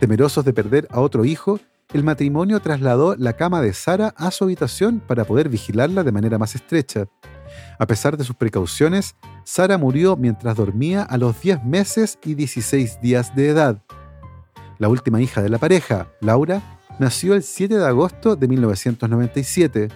Temerosos 0.00 0.44
de 0.44 0.52
perder 0.52 0.88
a 0.90 1.00
otro 1.00 1.24
hijo, 1.24 1.60
el 1.92 2.04
matrimonio 2.04 2.60
trasladó 2.60 3.16
la 3.16 3.34
cama 3.34 3.62
de 3.62 3.72
Sara 3.72 4.12
a 4.16 4.30
su 4.30 4.44
habitación 4.44 5.00
para 5.00 5.24
poder 5.24 5.48
vigilarla 5.48 6.04
de 6.04 6.12
manera 6.12 6.36
más 6.36 6.54
estrecha. 6.54 7.06
A 7.78 7.86
pesar 7.86 8.16
de 8.16 8.24
sus 8.24 8.36
precauciones, 8.36 9.16
Sara 9.44 9.78
murió 9.78 10.16
mientras 10.16 10.56
dormía 10.56 11.02
a 11.02 11.16
los 11.16 11.40
10 11.40 11.64
meses 11.64 12.18
y 12.24 12.34
16 12.34 13.00
días 13.00 13.34
de 13.34 13.48
edad. 13.48 13.82
La 14.78 14.88
última 14.88 15.20
hija 15.22 15.42
de 15.42 15.48
la 15.48 15.58
pareja, 15.58 16.08
Laura, 16.20 16.77
nació 16.98 17.34
el 17.34 17.42
7 17.42 17.78
de 17.78 17.86
agosto 17.86 18.36
de 18.36 18.48
1997. 18.48 19.88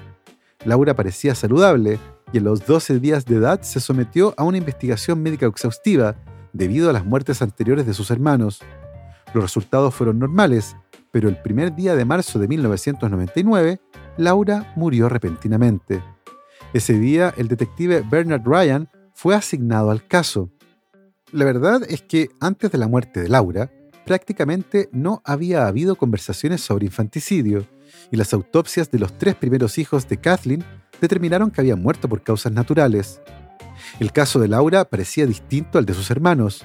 Laura 0.64 0.94
parecía 0.94 1.34
saludable 1.34 1.98
y 2.32 2.38
en 2.38 2.44
los 2.44 2.64
12 2.66 3.00
días 3.00 3.24
de 3.24 3.36
edad 3.36 3.60
se 3.62 3.80
sometió 3.80 4.34
a 4.36 4.44
una 4.44 4.58
investigación 4.58 5.22
médica 5.22 5.46
exhaustiva 5.46 6.16
debido 6.52 6.90
a 6.90 6.92
las 6.92 7.04
muertes 7.04 7.42
anteriores 7.42 7.86
de 7.86 7.94
sus 7.94 8.10
hermanos. 8.10 8.60
Los 9.34 9.44
resultados 9.44 9.94
fueron 9.94 10.18
normales, 10.18 10.76
pero 11.10 11.28
el 11.28 11.40
primer 11.40 11.74
día 11.74 11.96
de 11.96 12.04
marzo 12.04 12.38
de 12.38 12.48
1999, 12.48 13.80
Laura 14.16 14.72
murió 14.76 15.08
repentinamente. 15.08 16.02
Ese 16.72 16.98
día, 16.98 17.34
el 17.36 17.48
detective 17.48 18.02
Bernard 18.08 18.42
Ryan 18.44 18.88
fue 19.14 19.34
asignado 19.34 19.90
al 19.90 20.06
caso. 20.06 20.50
La 21.32 21.44
verdad 21.44 21.82
es 21.88 22.02
que 22.02 22.30
antes 22.40 22.70
de 22.70 22.78
la 22.78 22.88
muerte 22.88 23.20
de 23.20 23.28
Laura, 23.28 23.70
prácticamente 24.04 24.88
no 24.92 25.22
había 25.24 25.66
habido 25.66 25.96
conversaciones 25.96 26.60
sobre 26.60 26.86
infanticidio, 26.86 27.66
y 28.10 28.16
las 28.16 28.32
autopsias 28.32 28.90
de 28.90 28.98
los 28.98 29.16
tres 29.18 29.34
primeros 29.34 29.78
hijos 29.78 30.08
de 30.08 30.18
Kathleen 30.18 30.64
determinaron 31.00 31.50
que 31.50 31.60
habían 31.60 31.82
muerto 31.82 32.08
por 32.08 32.22
causas 32.22 32.52
naturales. 32.52 33.20
El 34.00 34.12
caso 34.12 34.38
de 34.38 34.48
Laura 34.48 34.84
parecía 34.84 35.26
distinto 35.26 35.78
al 35.78 35.86
de 35.86 35.94
sus 35.94 36.10
hermanos. 36.10 36.64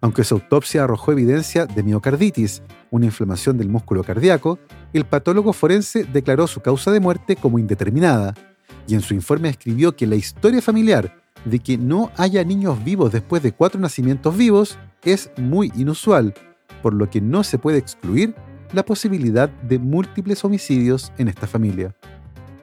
Aunque 0.00 0.24
su 0.24 0.34
autopsia 0.34 0.84
arrojó 0.84 1.12
evidencia 1.12 1.66
de 1.66 1.82
miocarditis, 1.82 2.62
una 2.90 3.06
inflamación 3.06 3.58
del 3.58 3.68
músculo 3.68 4.04
cardíaco, 4.04 4.58
el 4.92 5.04
patólogo 5.04 5.52
forense 5.52 6.04
declaró 6.04 6.46
su 6.46 6.60
causa 6.60 6.92
de 6.92 7.00
muerte 7.00 7.36
como 7.36 7.58
indeterminada, 7.58 8.34
y 8.86 8.94
en 8.94 9.00
su 9.00 9.14
informe 9.14 9.48
escribió 9.48 9.96
que 9.96 10.06
la 10.06 10.16
historia 10.16 10.62
familiar 10.62 11.22
de 11.44 11.58
que 11.58 11.76
no 11.76 12.10
haya 12.16 12.44
niños 12.44 12.82
vivos 12.84 13.12
después 13.12 13.42
de 13.42 13.52
cuatro 13.52 13.80
nacimientos 13.80 14.36
vivos 14.36 14.78
es 15.04 15.30
muy 15.36 15.72
inusual, 15.76 16.34
por 16.82 16.94
lo 16.94 17.08
que 17.10 17.20
no 17.20 17.44
se 17.44 17.58
puede 17.58 17.78
excluir 17.78 18.34
la 18.72 18.84
posibilidad 18.84 19.48
de 19.48 19.78
múltiples 19.78 20.44
homicidios 20.44 21.12
en 21.18 21.28
esta 21.28 21.46
familia. 21.46 21.94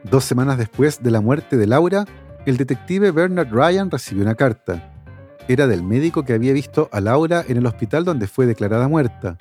Dos 0.04 0.23
semanas 0.23 0.58
después 0.58 1.01
de 1.01 1.12
la 1.12 1.21
muerte 1.21 1.58
de 1.58 1.67
Laura, 1.67 2.06
el 2.45 2.58
detective 2.58 3.12
Bernard 3.12 3.51
Ryan 3.51 3.89
recibió 3.89 4.23
una 4.23 4.36
carta. 4.36 4.91
Era 5.47 5.67
del 5.67 5.84
médico 5.84 6.23
que 6.23 6.34
había 6.34 6.54
visto 6.54 6.89
a 6.91 7.01
Laura 7.01 7.43
en 7.47 7.58
el 7.58 7.65
hospital 7.65 8.06
donde 8.06 8.28
fue 8.28 8.45
declarada 8.45 8.88
muerta. 8.88 9.38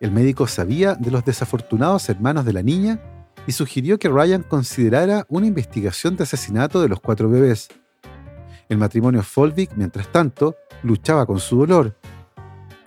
El 0.00 0.10
médico 0.10 0.48
sabía 0.48 0.94
de 0.94 1.12
los 1.12 1.24
desafortunados 1.24 2.08
hermanos 2.08 2.44
de 2.44 2.52
la 2.52 2.62
niña 2.62 3.00
y 3.46 3.52
sugirió 3.52 3.98
que 3.98 4.08
Ryan 4.08 4.42
considerara 4.42 5.24
una 5.28 5.46
investigación 5.46 6.16
de 6.16 6.24
asesinato 6.24 6.82
de 6.82 6.88
los 6.88 7.00
cuatro 7.00 7.28
bebés. 7.28 7.68
El 8.68 8.78
matrimonio 8.78 9.22
Folvik, 9.22 9.72
mientras 9.76 10.10
tanto, 10.10 10.56
luchaba 10.82 11.26
con 11.26 11.38
su 11.38 11.58
dolor. 11.58 11.96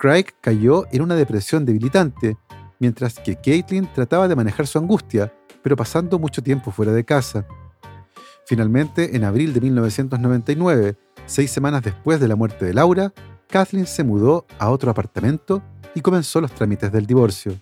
Craig 0.05 0.35
cayó 0.39 0.85
en 0.91 1.01
una 1.01 1.15
depresión 1.15 1.65
debilitante, 1.65 2.37
mientras 2.79 3.17
que 3.19 3.37
Caitlin 3.37 3.91
trataba 3.91 4.27
de 4.27 4.35
manejar 4.35 4.67
su 4.67 4.77
angustia, 4.77 5.33
pero 5.63 5.75
pasando 5.75 6.19
mucho 6.19 6.43
tiempo 6.43 6.69
fuera 6.69 6.91
de 6.91 7.03
casa. 7.03 7.47
Finalmente, 8.45 9.15
en 9.15 9.23
abril 9.23 9.51
de 9.51 9.61
1999, 9.61 10.95
seis 11.25 11.49
semanas 11.49 11.81
después 11.81 12.19
de 12.19 12.27
la 12.27 12.35
muerte 12.35 12.65
de 12.65 12.75
Laura, 12.75 13.13
Kathleen 13.49 13.87
se 13.87 14.03
mudó 14.03 14.45
a 14.59 14.69
otro 14.69 14.91
apartamento 14.91 15.63
y 15.95 16.01
comenzó 16.01 16.39
los 16.39 16.51
trámites 16.51 16.91
del 16.91 17.07
divorcio. 17.07 17.59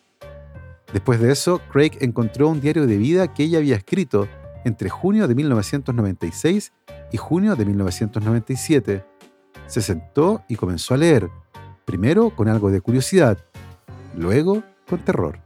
Después 0.91 1.21
de 1.21 1.31
eso, 1.31 1.61
Craig 1.71 1.91
encontró 2.01 2.49
un 2.49 2.59
diario 2.59 2.85
de 2.85 2.97
vida 2.97 3.33
que 3.33 3.43
ella 3.43 3.59
había 3.59 3.77
escrito 3.77 4.27
entre 4.65 4.89
junio 4.89 5.29
de 5.29 5.35
1996 5.35 6.73
y 7.09 7.15
junio 7.15 7.55
de 7.55 7.63
1997. 7.63 9.05
Se 9.65 9.81
sentó 9.81 10.43
y 10.49 10.57
comenzó 10.57 10.93
a 10.93 10.97
leer, 10.97 11.29
primero 11.85 12.29
con 12.31 12.47
algo 12.47 12.71
de 12.71 12.81
curiosidad, 12.81 13.37
luego 14.15 14.63
con 14.87 14.99
terror. 14.99 15.39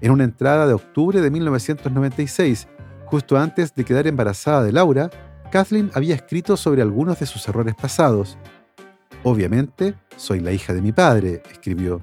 En 0.00 0.12
una 0.12 0.24
entrada 0.24 0.66
de 0.66 0.72
octubre 0.72 1.20
de 1.20 1.30
1996, 1.30 2.68
justo 3.06 3.36
antes 3.36 3.74
de 3.74 3.84
quedar 3.84 4.06
embarazada 4.06 4.62
de 4.62 4.72
Laura, 4.72 5.10
Kathleen 5.50 5.90
había 5.94 6.14
escrito 6.14 6.56
sobre 6.56 6.80
algunos 6.80 7.18
de 7.18 7.26
sus 7.26 7.46
errores 7.48 7.74
pasados. 7.74 8.38
Obviamente, 9.24 9.94
soy 10.16 10.40
la 10.40 10.52
hija 10.52 10.72
de 10.72 10.80
mi 10.80 10.92
padre, 10.92 11.42
escribió. 11.50 12.00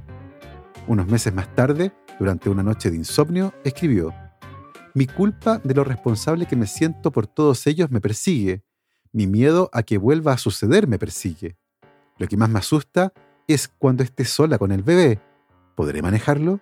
Unos 0.85 1.07
meses 1.07 1.33
más 1.33 1.53
tarde, 1.55 1.91
durante 2.19 2.49
una 2.49 2.61
noche 2.61 2.91
de 2.91 2.97
insomnio, 2.97 3.53
escribió, 3.63 4.13
Mi 4.93 5.07
culpa 5.07 5.59
de 5.63 5.73
lo 5.73 5.83
responsable 5.83 6.45
que 6.45 6.55
me 6.55 6.67
siento 6.67 7.11
por 7.11 7.25
todos 7.25 7.65
ellos 7.67 7.89
me 7.89 8.01
persigue. 8.01 8.63
Mi 9.11 9.25
miedo 9.27 9.69
a 9.73 9.83
que 9.83 9.97
vuelva 9.97 10.33
a 10.33 10.37
suceder 10.37 10.87
me 10.87 10.99
persigue. 10.99 11.57
Lo 12.17 12.27
que 12.27 12.37
más 12.37 12.49
me 12.49 12.59
asusta 12.59 13.13
es 13.47 13.69
cuando 13.69 14.03
esté 14.03 14.25
sola 14.25 14.57
con 14.57 14.71
el 14.71 14.83
bebé. 14.83 15.19
¿Podré 15.75 16.01
manejarlo? 16.01 16.59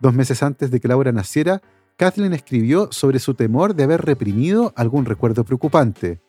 Dos 0.00 0.12
meses 0.12 0.42
antes 0.42 0.70
de 0.70 0.80
que 0.80 0.88
Laura 0.88 1.12
naciera, 1.12 1.62
Kathleen 1.96 2.32
escribió 2.32 2.88
sobre 2.90 3.20
su 3.20 3.34
temor 3.34 3.74
de 3.74 3.84
haber 3.84 4.02
reprimido 4.02 4.72
algún 4.76 5.04
recuerdo 5.04 5.44
preocupante. 5.44 6.20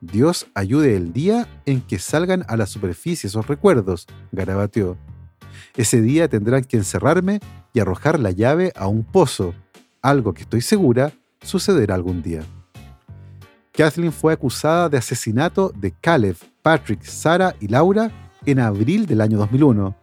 Dios 0.00 0.48
ayude 0.54 0.96
el 0.96 1.12
día 1.12 1.48
en 1.64 1.80
que 1.80 1.98
salgan 1.98 2.44
a 2.48 2.56
la 2.56 2.66
superficie 2.66 3.28
esos 3.28 3.46
recuerdos, 3.46 4.06
garabateó. 4.32 4.98
Ese 5.76 6.02
día 6.02 6.28
tendrán 6.28 6.64
que 6.64 6.76
encerrarme 6.76 7.40
y 7.72 7.80
arrojar 7.80 8.18
la 8.18 8.32
llave 8.32 8.72
a 8.74 8.88
un 8.88 9.04
pozo, 9.04 9.54
algo 10.02 10.34
que 10.34 10.42
estoy 10.42 10.60
segura 10.60 11.12
sucederá 11.40 11.94
algún 11.94 12.22
día. 12.22 12.42
Kathleen 13.72 14.12
fue 14.12 14.32
acusada 14.32 14.88
de 14.88 14.98
asesinato 14.98 15.72
de 15.76 15.92
Caleb, 15.92 16.36
Patrick, 16.62 17.02
Sarah 17.02 17.54
y 17.60 17.68
Laura 17.68 18.10
en 18.46 18.60
abril 18.60 19.06
del 19.06 19.20
año 19.20 19.38
2001, 19.38 19.96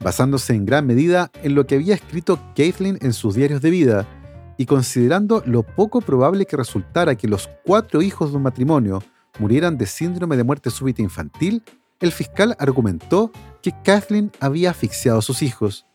basándose 0.00 0.54
en 0.54 0.66
gran 0.66 0.86
medida 0.86 1.30
en 1.42 1.54
lo 1.54 1.66
que 1.66 1.76
había 1.76 1.94
escrito 1.94 2.38
Kathleen 2.54 2.98
en 3.00 3.12
sus 3.12 3.34
diarios 3.34 3.62
de 3.62 3.70
vida 3.70 4.06
y 4.56 4.66
considerando 4.66 5.42
lo 5.46 5.62
poco 5.62 6.00
probable 6.00 6.46
que 6.46 6.56
resultara 6.56 7.16
que 7.16 7.28
los 7.28 7.48
cuatro 7.64 8.02
hijos 8.02 8.30
de 8.30 8.36
un 8.36 8.42
matrimonio 8.42 9.02
murieran 9.38 9.78
de 9.78 9.86
síndrome 9.86 10.36
de 10.36 10.44
muerte 10.44 10.70
súbita 10.70 11.02
infantil, 11.02 11.64
el 12.00 12.12
fiscal 12.12 12.56
argumentó 12.58 13.30
que 13.62 13.72
Kathleen 13.84 14.30
había 14.40 14.70
asfixiado 14.70 15.18
a 15.18 15.22
sus 15.22 15.42
hijos. 15.42 15.86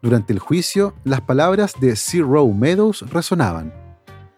Durante 0.00 0.32
el 0.32 0.38
juicio, 0.38 0.94
las 1.04 1.20
palabras 1.20 1.74
de 1.80 1.96
Sir 1.96 2.24
Rowe 2.24 2.54
Meadows 2.54 3.02
resonaban. 3.10 3.72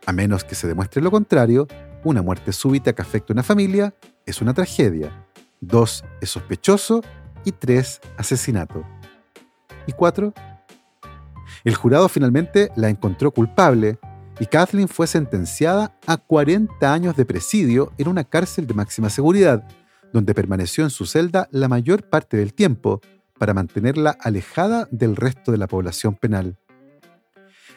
A 0.06 0.12
menos 0.12 0.44
que 0.44 0.54
se 0.54 0.66
demuestre 0.66 1.02
lo 1.02 1.10
contrario, 1.10 1.66
una 2.04 2.22
muerte 2.22 2.52
súbita 2.52 2.92
que 2.92 3.02
afecta 3.02 3.32
a 3.32 3.34
una 3.34 3.42
familia 3.42 3.94
es 4.26 4.42
una 4.42 4.54
tragedia. 4.54 5.26
Dos, 5.66 6.04
es 6.20 6.30
sospechoso. 6.30 7.02
Y 7.44 7.52
tres, 7.52 8.00
asesinato. 8.16 8.84
Y 9.86 9.92
cuatro, 9.92 10.32
el 11.64 11.74
jurado 11.74 12.08
finalmente 12.08 12.70
la 12.76 12.88
encontró 12.88 13.30
culpable 13.30 13.98
y 14.40 14.46
Kathleen 14.46 14.88
fue 14.88 15.06
sentenciada 15.06 15.96
a 16.06 16.16
40 16.16 16.92
años 16.92 17.16
de 17.16 17.24
presidio 17.24 17.92
en 17.98 18.08
una 18.08 18.24
cárcel 18.24 18.66
de 18.66 18.74
máxima 18.74 19.10
seguridad, 19.10 19.66
donde 20.12 20.34
permaneció 20.34 20.84
en 20.84 20.90
su 20.90 21.06
celda 21.06 21.48
la 21.50 21.68
mayor 21.68 22.08
parte 22.08 22.36
del 22.36 22.54
tiempo 22.54 23.00
para 23.38 23.54
mantenerla 23.54 24.16
alejada 24.20 24.88
del 24.90 25.16
resto 25.16 25.52
de 25.52 25.58
la 25.58 25.66
población 25.66 26.14
penal. 26.14 26.56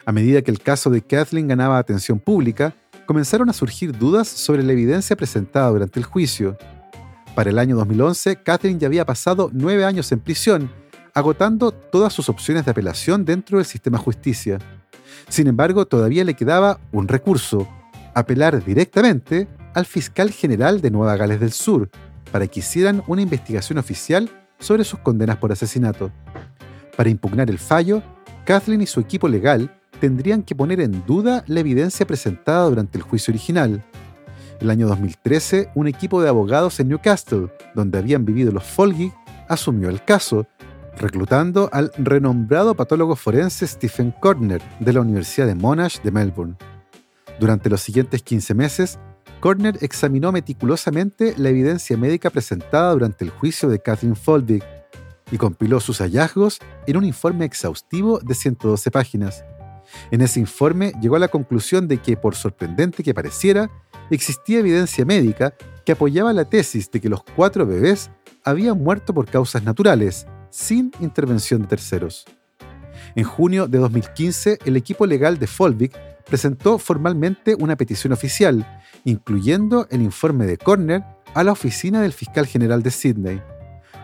A 0.04 0.12
medida 0.12 0.42
que 0.42 0.50
el 0.50 0.60
caso 0.60 0.90
de 0.90 1.02
Kathleen 1.02 1.48
ganaba 1.48 1.78
atención 1.78 2.18
pública, 2.18 2.74
comenzaron 3.06 3.48
a 3.50 3.52
surgir 3.52 3.96
dudas 3.96 4.28
sobre 4.28 4.62
la 4.62 4.72
evidencia 4.72 5.16
presentada 5.16 5.70
durante 5.70 5.98
el 5.98 6.04
juicio. 6.04 6.56
Para 7.34 7.50
el 7.50 7.58
año 7.58 7.76
2011, 7.76 8.42
Kathleen 8.42 8.80
ya 8.80 8.86
había 8.86 9.06
pasado 9.06 9.50
nueve 9.52 9.84
años 9.84 10.10
en 10.12 10.20
prisión, 10.20 10.70
agotando 11.14 11.72
todas 11.72 12.12
sus 12.12 12.28
opciones 12.28 12.64
de 12.64 12.70
apelación 12.70 13.24
dentro 13.24 13.58
del 13.58 13.66
sistema 13.66 13.98
justicia. 13.98 14.58
Sin 15.28 15.46
embargo, 15.46 15.86
todavía 15.86 16.24
le 16.24 16.34
quedaba 16.34 16.80
un 16.92 17.08
recurso, 17.08 17.68
apelar 18.14 18.64
directamente 18.64 19.46
al 19.74 19.86
fiscal 19.86 20.30
general 20.30 20.80
de 20.80 20.90
Nueva 20.90 21.16
Gales 21.16 21.40
del 21.40 21.52
Sur 21.52 21.90
para 22.32 22.46
que 22.46 22.60
hicieran 22.60 23.02
una 23.06 23.22
investigación 23.22 23.78
oficial 23.78 24.30
sobre 24.58 24.84
sus 24.84 24.98
condenas 25.00 25.36
por 25.36 25.52
asesinato. 25.52 26.10
Para 26.96 27.10
impugnar 27.10 27.48
el 27.48 27.58
fallo, 27.58 28.02
Kathleen 28.44 28.82
y 28.82 28.86
su 28.86 29.00
equipo 29.00 29.28
legal 29.28 29.70
tendrían 30.00 30.42
que 30.42 30.54
poner 30.54 30.80
en 30.80 31.04
duda 31.06 31.44
la 31.46 31.60
evidencia 31.60 32.06
presentada 32.06 32.68
durante 32.68 32.98
el 32.98 33.04
juicio 33.04 33.32
original. 33.32 33.84
El 34.60 34.70
año 34.70 34.88
2013, 34.88 35.70
un 35.74 35.86
equipo 35.86 36.20
de 36.20 36.28
abogados 36.28 36.80
en 36.80 36.88
Newcastle, 36.88 37.48
donde 37.74 37.98
habían 37.98 38.24
vivido 38.24 38.50
los 38.50 38.64
Folgig, 38.64 39.12
asumió 39.48 39.88
el 39.88 40.04
caso, 40.04 40.48
reclutando 40.98 41.70
al 41.72 41.92
renombrado 41.96 42.74
patólogo 42.74 43.14
forense 43.14 43.66
Stephen 43.66 44.12
Corner 44.20 44.60
de 44.80 44.92
la 44.92 45.00
Universidad 45.00 45.46
de 45.46 45.54
Monash 45.54 46.00
de 46.00 46.10
Melbourne. 46.10 46.56
Durante 47.38 47.70
los 47.70 47.80
siguientes 47.82 48.22
15 48.22 48.54
meses, 48.54 48.98
Corner 49.38 49.78
examinó 49.80 50.32
meticulosamente 50.32 51.34
la 51.36 51.50
evidencia 51.50 51.96
médica 51.96 52.30
presentada 52.30 52.90
durante 52.92 53.24
el 53.24 53.30
juicio 53.30 53.68
de 53.68 53.78
Kathleen 53.78 54.16
Folvig 54.16 54.64
y 55.30 55.38
compiló 55.38 55.78
sus 55.78 55.98
hallazgos 55.98 56.58
en 56.88 56.96
un 56.96 57.04
informe 57.04 57.44
exhaustivo 57.44 58.18
de 58.18 58.34
112 58.34 58.90
páginas. 58.90 59.44
En 60.10 60.20
ese 60.20 60.40
informe 60.40 60.92
llegó 61.00 61.16
a 61.16 61.20
la 61.20 61.28
conclusión 61.28 61.88
de 61.88 61.98
que, 61.98 62.16
por 62.16 62.34
sorprendente 62.34 63.02
que 63.02 63.14
pareciera, 63.14 63.70
existía 64.14 64.60
evidencia 64.60 65.04
médica 65.04 65.54
que 65.84 65.92
apoyaba 65.92 66.32
la 66.32 66.44
tesis 66.44 66.90
de 66.90 67.00
que 67.00 67.08
los 67.08 67.22
cuatro 67.22 67.66
bebés 67.66 68.10
habían 68.44 68.82
muerto 68.82 69.14
por 69.14 69.26
causas 69.26 69.62
naturales, 69.62 70.26
sin 70.50 70.92
intervención 71.00 71.62
de 71.62 71.68
terceros. 71.68 72.24
En 73.14 73.24
junio 73.24 73.66
de 73.66 73.78
2015, 73.78 74.58
el 74.64 74.76
equipo 74.76 75.06
legal 75.06 75.38
de 75.38 75.46
Folvig 75.46 75.92
presentó 76.26 76.78
formalmente 76.78 77.54
una 77.54 77.76
petición 77.76 78.12
oficial, 78.12 78.66
incluyendo 79.04 79.86
el 79.90 80.02
informe 80.02 80.46
de 80.46 80.58
Corner 80.58 81.02
a 81.34 81.44
la 81.44 81.52
oficina 81.52 82.02
del 82.02 82.12
fiscal 82.12 82.46
general 82.46 82.82
de 82.82 82.90
Sydney. 82.90 83.42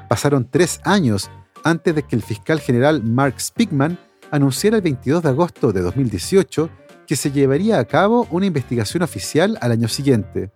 Pasaron 0.08 0.48
tres 0.50 0.80
años 0.84 1.30
antes 1.64 1.94
de 1.94 2.02
que 2.02 2.16
el 2.16 2.22
fiscal 2.22 2.60
general 2.60 3.02
Mark 3.02 3.40
Spigman 3.40 3.98
anunciara 4.30 4.76
el 4.76 4.82
22 4.82 5.22
de 5.22 5.28
agosto 5.28 5.72
de 5.72 5.80
2018 5.80 6.70
que 7.06 7.16
se 7.16 7.30
llevaría 7.30 7.78
a 7.78 7.84
cabo 7.84 8.26
una 8.30 8.46
investigación 8.46 9.02
oficial 9.02 9.58
al 9.60 9.72
año 9.72 9.88
siguiente. 9.88 10.50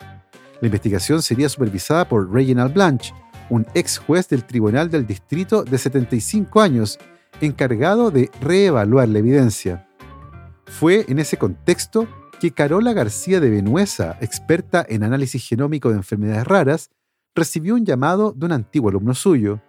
La 0.60 0.66
investigación 0.66 1.22
sería 1.22 1.48
supervisada 1.48 2.08
por 2.08 2.32
Reginald 2.32 2.74
Blanche, 2.74 3.14
un 3.50 3.66
ex 3.74 3.98
juez 3.98 4.28
del 4.28 4.44
Tribunal 4.44 4.90
del 4.90 5.06
Distrito 5.06 5.62
de 5.62 5.78
75 5.78 6.60
años, 6.60 6.98
encargado 7.40 8.10
de 8.10 8.30
reevaluar 8.40 9.08
la 9.08 9.20
evidencia. 9.20 9.88
Fue 10.66 11.04
en 11.08 11.18
ese 11.18 11.36
contexto 11.36 12.08
que 12.40 12.52
Carola 12.52 12.92
García 12.92 13.40
de 13.40 13.50
Benuesa, 13.50 14.16
experta 14.20 14.84
en 14.88 15.02
análisis 15.02 15.46
genómico 15.46 15.90
de 15.90 15.96
enfermedades 15.96 16.46
raras, 16.46 16.90
recibió 17.34 17.74
un 17.74 17.84
llamado 17.84 18.32
de 18.36 18.46
un 18.46 18.52
antiguo 18.52 18.90
alumno 18.90 19.14
suyo. 19.14 19.60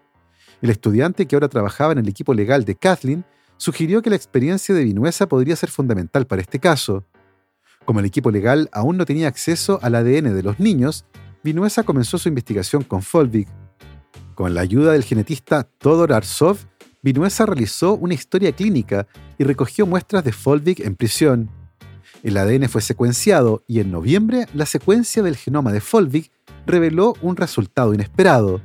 El 0.61 0.69
estudiante 0.69 1.25
que 1.25 1.35
ahora 1.35 1.47
trabajaba 1.47 1.93
en 1.93 1.99
el 1.99 2.09
equipo 2.09 2.33
legal 2.33 2.65
de 2.65 2.75
Kathleen 2.75 3.25
sugirió 3.60 4.02
que 4.02 4.10
la 4.10 4.15
experiencia 4.15 4.74
de 4.74 4.86
Vinuesa 4.86 5.28
podría 5.28 5.56
ser 5.56 5.69
fundamental 5.69 6.26
para 6.26 6.41
este 6.41 6.60
caso. 6.60 7.06
Como 7.86 8.00
el 8.00 8.06
equipo 8.06 8.32
legal 8.32 8.69
aún 8.72 8.98
no 8.98 9.06
tenía 9.06 9.28
acceso 9.28 9.80
al 9.84 9.95
ADN 9.95 10.34
de 10.34 10.43
los 10.43 10.60
niños, 10.60 11.06
Vinuesa 11.43 11.84
comenzó 11.84 12.17
su 12.17 12.30
investigación 12.30 12.84
con 12.84 13.04
Folvig. 13.04 13.48
Con 14.34 14.54
la 14.54 14.62
ayuda 14.62 14.93
del 14.93 15.04
genetista 15.04 15.63
Todor 15.63 16.13
Arsov, 16.13 16.58
Vinuesa 17.02 17.45
realizó 17.45 17.95
una 17.95 18.13
historia 18.13 18.54
clínica 18.54 19.08
y 19.38 19.43
recogió 19.43 19.86
muestras 19.86 20.24
de 20.24 20.32
Folvig 20.32 20.82
en 20.82 20.95
prisión. 20.95 21.50
El 22.24 22.38
ADN 22.38 22.69
fue 22.69 22.82
secuenciado 22.82 23.63
y 23.67 23.82
en 23.82 23.91
noviembre 23.91 24.48
la 24.54 24.65
secuencia 24.65 25.22
del 25.22 25.36
genoma 25.36 25.74
de 25.74 25.82
Folvig 25.82 26.32
reveló 26.65 27.15
un 27.22 27.36
resultado 27.36 27.93
inesperado, 27.93 28.62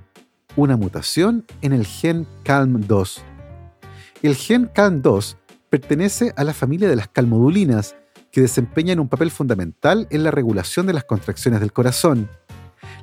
una 0.55 0.77
mutación 0.77 1.45
en 1.63 1.73
el 1.73 1.85
gen 1.85 2.27
CALM2. 2.45 3.34
El 4.25 4.37
gen 4.37 4.71
CALM2 4.73 5.37
pertenece 5.69 6.33
a 6.39 6.45
la 6.45 6.55
familia 6.55 6.89
de 6.89 6.97
las 6.97 7.09
calmodulinas, 7.09 7.95
que 8.33 8.41
desempeñan 8.41 8.99
un 8.99 9.11
papel 9.11 9.31
fundamental 9.31 10.07
en 10.09 10.25
la 10.25 10.31
regulación 10.31 10.87
de 10.87 10.95
las 10.95 11.05
contracciones 11.05 11.61
del 11.61 11.75
corazón. 11.75 12.31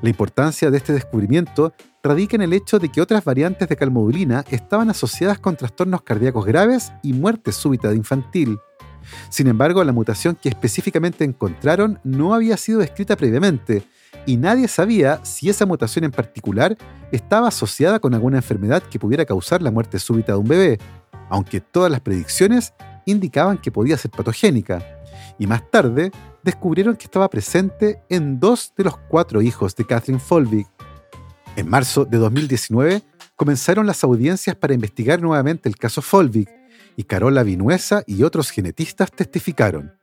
La 0.01 0.09
importancia 0.09 0.71
de 0.71 0.77
este 0.77 0.93
descubrimiento 0.93 1.75
radica 2.01 2.35
en 2.35 2.41
el 2.41 2.53
hecho 2.53 2.79
de 2.79 2.89
que 2.89 3.01
otras 3.01 3.23
variantes 3.23 3.69
de 3.69 3.75
calmodulina 3.75 4.45
estaban 4.49 4.89
asociadas 4.89 5.37
con 5.37 5.55
trastornos 5.55 6.01
cardíacos 6.01 6.43
graves 6.43 6.91
y 7.03 7.13
muerte 7.13 7.51
súbita 7.51 7.89
de 7.89 7.97
infantil. 7.97 8.57
Sin 9.29 9.45
embargo, 9.45 9.83
la 9.83 9.91
mutación 9.91 10.35
que 10.35 10.49
específicamente 10.49 11.23
encontraron 11.23 11.99
no 12.03 12.33
había 12.33 12.57
sido 12.57 12.79
descrita 12.79 13.15
previamente, 13.15 13.83
y 14.25 14.37
nadie 14.37 14.67
sabía 14.67 15.23
si 15.23 15.49
esa 15.49 15.67
mutación 15.67 16.03
en 16.03 16.11
particular 16.11 16.75
estaba 17.11 17.49
asociada 17.49 17.99
con 17.99 18.15
alguna 18.15 18.37
enfermedad 18.37 18.81
que 18.81 18.99
pudiera 18.99 19.25
causar 19.25 19.61
la 19.61 19.71
muerte 19.71 19.99
súbita 19.99 20.33
de 20.33 20.39
un 20.39 20.47
bebé, 20.47 20.79
aunque 21.31 21.61
todas 21.61 21.89
las 21.89 22.01
predicciones 22.01 22.73
indicaban 23.05 23.57
que 23.57 23.71
podía 23.71 23.97
ser 23.97 24.11
patogénica. 24.11 24.85
Y 25.39 25.47
más 25.47 25.69
tarde 25.71 26.11
descubrieron 26.43 26.95
que 26.95 27.05
estaba 27.05 27.29
presente 27.29 28.03
en 28.09 28.39
dos 28.39 28.73
de 28.77 28.83
los 28.83 28.97
cuatro 28.97 29.41
hijos 29.41 29.75
de 29.75 29.85
Kathleen 29.85 30.19
Folvig. 30.19 30.67
En 31.55 31.67
marzo 31.67 32.05
de 32.05 32.17
2019 32.17 33.01
comenzaron 33.35 33.87
las 33.87 34.03
audiencias 34.03 34.55
para 34.55 34.73
investigar 34.73 35.21
nuevamente 35.21 35.67
el 35.67 35.77
caso 35.77 36.01
Folvig, 36.01 36.47
y 36.95 37.03
Carola 37.03 37.43
Vinuesa 37.43 38.03
y 38.05 38.23
otros 38.23 38.49
genetistas 38.49 39.11
testificaron. 39.11 39.93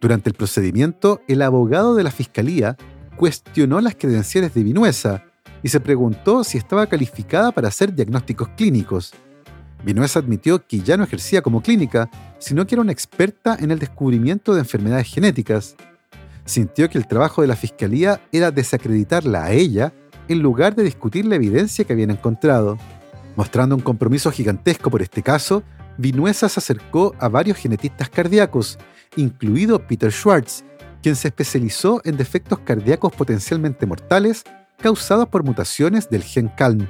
Durante 0.00 0.28
el 0.30 0.34
procedimiento, 0.34 1.20
el 1.28 1.42
abogado 1.42 1.94
de 1.94 2.02
la 2.02 2.10
fiscalía 2.10 2.76
cuestionó 3.16 3.80
las 3.80 3.94
credenciales 3.94 4.54
de 4.54 4.62
Vinuesa 4.62 5.24
y 5.62 5.68
se 5.68 5.80
preguntó 5.80 6.42
si 6.44 6.58
estaba 6.58 6.86
calificada 6.86 7.52
para 7.52 7.68
hacer 7.68 7.94
diagnósticos 7.94 8.48
clínicos. 8.56 9.14
Vinuesa 9.84 10.18
admitió 10.18 10.66
que 10.66 10.80
ya 10.80 10.96
no 10.96 11.04
ejercía 11.04 11.42
como 11.42 11.62
clínica, 11.62 12.10
sino 12.38 12.66
que 12.66 12.74
era 12.74 12.82
una 12.82 12.92
experta 12.92 13.56
en 13.60 13.70
el 13.70 13.78
descubrimiento 13.78 14.54
de 14.54 14.60
enfermedades 14.60 15.12
genéticas. 15.12 15.76
Sintió 16.46 16.88
que 16.88 16.98
el 16.98 17.06
trabajo 17.06 17.42
de 17.42 17.48
la 17.48 17.56
fiscalía 17.56 18.20
era 18.32 18.50
desacreditarla 18.50 19.44
a 19.44 19.52
ella 19.52 19.92
en 20.28 20.40
lugar 20.40 20.74
de 20.74 20.84
discutir 20.84 21.26
la 21.26 21.36
evidencia 21.36 21.84
que 21.84 21.92
habían 21.92 22.10
encontrado. 22.10 22.78
Mostrando 23.36 23.74
un 23.74 23.82
compromiso 23.82 24.30
gigantesco 24.30 24.90
por 24.90 25.02
este 25.02 25.22
caso, 25.22 25.62
Vinuesa 25.98 26.48
se 26.48 26.60
acercó 26.60 27.14
a 27.18 27.28
varios 27.28 27.58
genetistas 27.58 28.08
cardíacos, 28.08 28.78
incluido 29.16 29.86
Peter 29.86 30.10
Schwartz, 30.10 30.64
quien 31.02 31.14
se 31.14 31.28
especializó 31.28 32.00
en 32.04 32.16
defectos 32.16 32.60
cardíacos 32.60 33.12
potencialmente 33.14 33.84
mortales 33.86 34.44
causados 34.78 35.28
por 35.28 35.44
mutaciones 35.44 36.08
del 36.08 36.22
gen 36.22 36.48
CALM. 36.48 36.88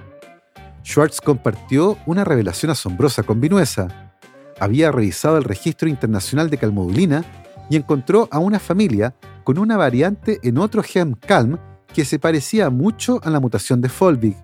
Schwartz 0.85 1.20
compartió 1.20 1.99
una 2.07 2.25
revelación 2.25 2.70
asombrosa 2.70 3.23
con 3.23 3.40
Vinuesa. 3.40 4.12
Había 4.61 4.92
revisado 4.92 5.38
el 5.38 5.44
registro 5.44 5.88
internacional 5.88 6.51
de 6.51 6.59
calmodulina 6.59 7.25
y 7.70 7.77
encontró 7.77 8.29
a 8.31 8.38
una 8.38 8.59
familia 8.59 9.14
con 9.42 9.59
una 9.59 9.77
variante 9.77 10.38
en 10.42 10.59
otro 10.59 10.83
gen 10.83 11.14
CALM 11.14 11.59
que 11.92 12.05
se 12.05 12.18
parecía 12.18 12.70
mucho 12.70 13.20
a 13.25 13.31
la 13.31 13.40
mutación 13.40 13.81
de 13.81 13.88
Folvig. 13.88 14.37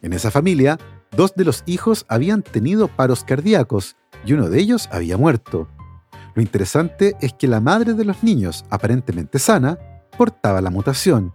En 0.00 0.12
esa 0.12 0.30
familia, 0.30 0.78
Dos 1.16 1.34
de 1.36 1.44
los 1.44 1.62
hijos 1.66 2.06
habían 2.08 2.42
tenido 2.42 2.88
paros 2.88 3.22
cardíacos 3.22 3.96
y 4.26 4.32
uno 4.32 4.48
de 4.48 4.58
ellos 4.58 4.88
había 4.90 5.16
muerto. 5.16 5.68
Lo 6.34 6.42
interesante 6.42 7.14
es 7.20 7.32
que 7.34 7.46
la 7.46 7.60
madre 7.60 7.94
de 7.94 8.04
los 8.04 8.24
niños, 8.24 8.64
aparentemente 8.68 9.38
sana, 9.38 9.78
portaba 10.18 10.60
la 10.60 10.70
mutación. 10.70 11.32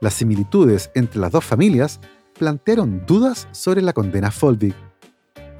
Las 0.00 0.14
similitudes 0.14 0.90
entre 0.94 1.20
las 1.20 1.32
dos 1.32 1.44
familias 1.44 2.00
plantearon 2.34 3.04
dudas 3.06 3.48
sobre 3.52 3.82
la 3.82 3.92
condena 3.92 4.28
a 4.28 4.30
Folvig. 4.30 4.74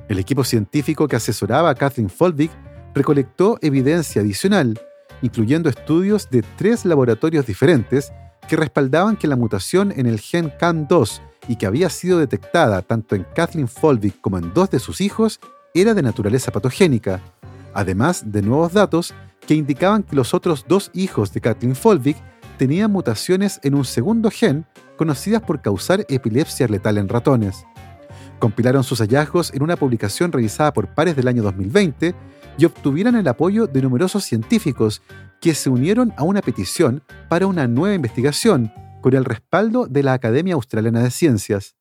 El 0.08 0.18
equipo 0.18 0.44
científico 0.44 1.08
que 1.08 1.16
asesoraba 1.16 1.70
a 1.70 1.74
Kathleen 1.74 2.10
Folvig 2.10 2.50
recolectó 2.94 3.58
evidencia 3.62 4.20
adicional, 4.20 4.78
incluyendo 5.22 5.68
estudios 5.68 6.28
de 6.30 6.42
tres 6.56 6.84
laboratorios 6.84 7.46
diferentes 7.46 8.12
que 8.48 8.56
respaldaban 8.56 9.16
que 9.16 9.26
la 9.26 9.36
mutación 9.36 9.92
en 9.96 10.06
el 10.06 10.20
gen 10.20 10.50
CAN2 10.58 11.20
y 11.48 11.56
que 11.56 11.66
había 11.66 11.88
sido 11.88 12.18
detectada 12.18 12.82
tanto 12.82 13.14
en 13.14 13.26
Kathleen 13.34 13.68
Folvig 13.68 14.20
como 14.20 14.38
en 14.38 14.52
dos 14.52 14.70
de 14.70 14.78
sus 14.78 15.00
hijos 15.00 15.40
era 15.72 15.94
de 15.94 16.02
naturaleza 16.02 16.52
patogénica, 16.52 17.20
además 17.72 18.30
de 18.30 18.42
nuevos 18.42 18.72
datos 18.72 19.14
que 19.46 19.54
indicaban 19.54 20.02
que 20.02 20.16
los 20.16 20.34
otros 20.34 20.64
dos 20.68 20.90
hijos 20.94 21.32
de 21.32 21.40
Kathleen 21.40 21.74
Folvig 21.74 22.16
tenían 22.58 22.90
mutaciones 22.90 23.60
en 23.62 23.74
un 23.74 23.84
segundo 23.84 24.30
gen 24.30 24.66
conocidas 24.96 25.42
por 25.42 25.60
causar 25.60 26.04
epilepsia 26.08 26.68
letal 26.68 26.98
en 26.98 27.08
ratones. 27.08 27.66
Compilaron 28.38 28.84
sus 28.84 29.00
hallazgos 29.00 29.52
en 29.54 29.62
una 29.62 29.76
publicación 29.76 30.32
revisada 30.32 30.72
por 30.72 30.94
pares 30.94 31.16
del 31.16 31.28
año 31.28 31.42
2020 31.42 32.14
y 32.58 32.64
obtuvieron 32.64 33.16
el 33.16 33.26
apoyo 33.28 33.66
de 33.66 33.82
numerosos 33.82 34.24
científicos 34.24 35.02
que 35.40 35.54
se 35.54 35.70
unieron 35.70 36.12
a 36.16 36.22
una 36.22 36.42
petición 36.42 37.02
para 37.28 37.46
una 37.46 37.66
nueva 37.66 37.94
investigación 37.94 38.72
con 39.00 39.14
el 39.14 39.24
respaldo 39.24 39.86
de 39.86 40.02
la 40.02 40.14
Academia 40.14 40.54
Australiana 40.54 41.02
de 41.02 41.10
Ciencias. 41.10 41.76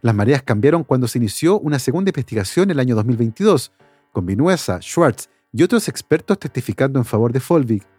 Las 0.00 0.14
mareas 0.14 0.42
cambiaron 0.42 0.82
cuando 0.82 1.06
se 1.06 1.18
inició 1.18 1.60
una 1.60 1.78
segunda 1.78 2.10
investigación 2.10 2.70
el 2.70 2.80
año 2.80 2.96
2022, 2.96 3.70
con 4.10 4.26
Vinuesa, 4.26 4.80
Schwartz 4.80 5.28
y 5.52 5.62
otros 5.62 5.88
expertos 5.88 6.38
testificando 6.38 6.98
en 6.98 7.04
favor 7.04 7.32
de 7.32 7.38
Folvig. 7.38 7.91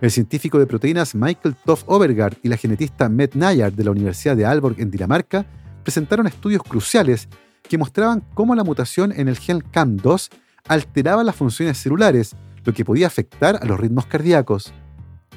El 0.00 0.10
científico 0.10 0.58
de 0.58 0.66
proteínas 0.66 1.14
Michael 1.14 1.56
Toff 1.64 1.84
Overgaard 1.86 2.36
y 2.42 2.48
la 2.48 2.56
genetista 2.56 3.08
Matt 3.08 3.34
Nayar 3.34 3.72
de 3.72 3.84
la 3.84 3.90
Universidad 3.90 4.36
de 4.36 4.46
Aalborg 4.46 4.80
en 4.80 4.90
Dinamarca 4.90 5.46
presentaron 5.82 6.26
estudios 6.26 6.62
cruciales 6.62 7.28
que 7.62 7.78
mostraban 7.78 8.24
cómo 8.34 8.54
la 8.54 8.64
mutación 8.64 9.12
en 9.12 9.28
el 9.28 9.38
gen 9.38 9.60
CAM2 9.60 10.30
alteraba 10.68 11.24
las 11.24 11.36
funciones 11.36 11.78
celulares, 11.78 12.34
lo 12.64 12.72
que 12.72 12.84
podía 12.84 13.06
afectar 13.06 13.58
a 13.62 13.64
los 13.64 13.78
ritmos 13.78 14.06
cardíacos. 14.06 14.72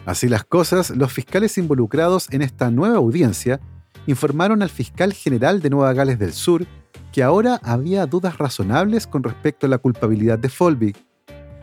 Así 0.06 0.30
las 0.30 0.46
cosas, 0.46 0.92
los 0.92 1.12
fiscales 1.12 1.58
involucrados 1.58 2.28
en 2.32 2.42
esta 2.42 2.72
nueva 2.72 2.98
audiencia 2.98 3.60
informaron 4.06 4.62
al 4.62 4.70
fiscal 4.70 5.14
general 5.14 5.62
de 5.62 5.70
Nueva 5.70 5.94
Gales 5.94 6.18
del 6.18 6.34
Sur 6.34 6.66
que 7.12 7.24
ahora 7.24 7.60
había 7.64 8.06
dudas 8.06 8.38
razonables 8.38 9.08
con 9.08 9.24
respecto 9.24 9.66
a 9.66 9.70
la 9.70 9.80
culpabilidad 9.80 10.40
de 10.40 10.50
Folvig. 10.50 10.96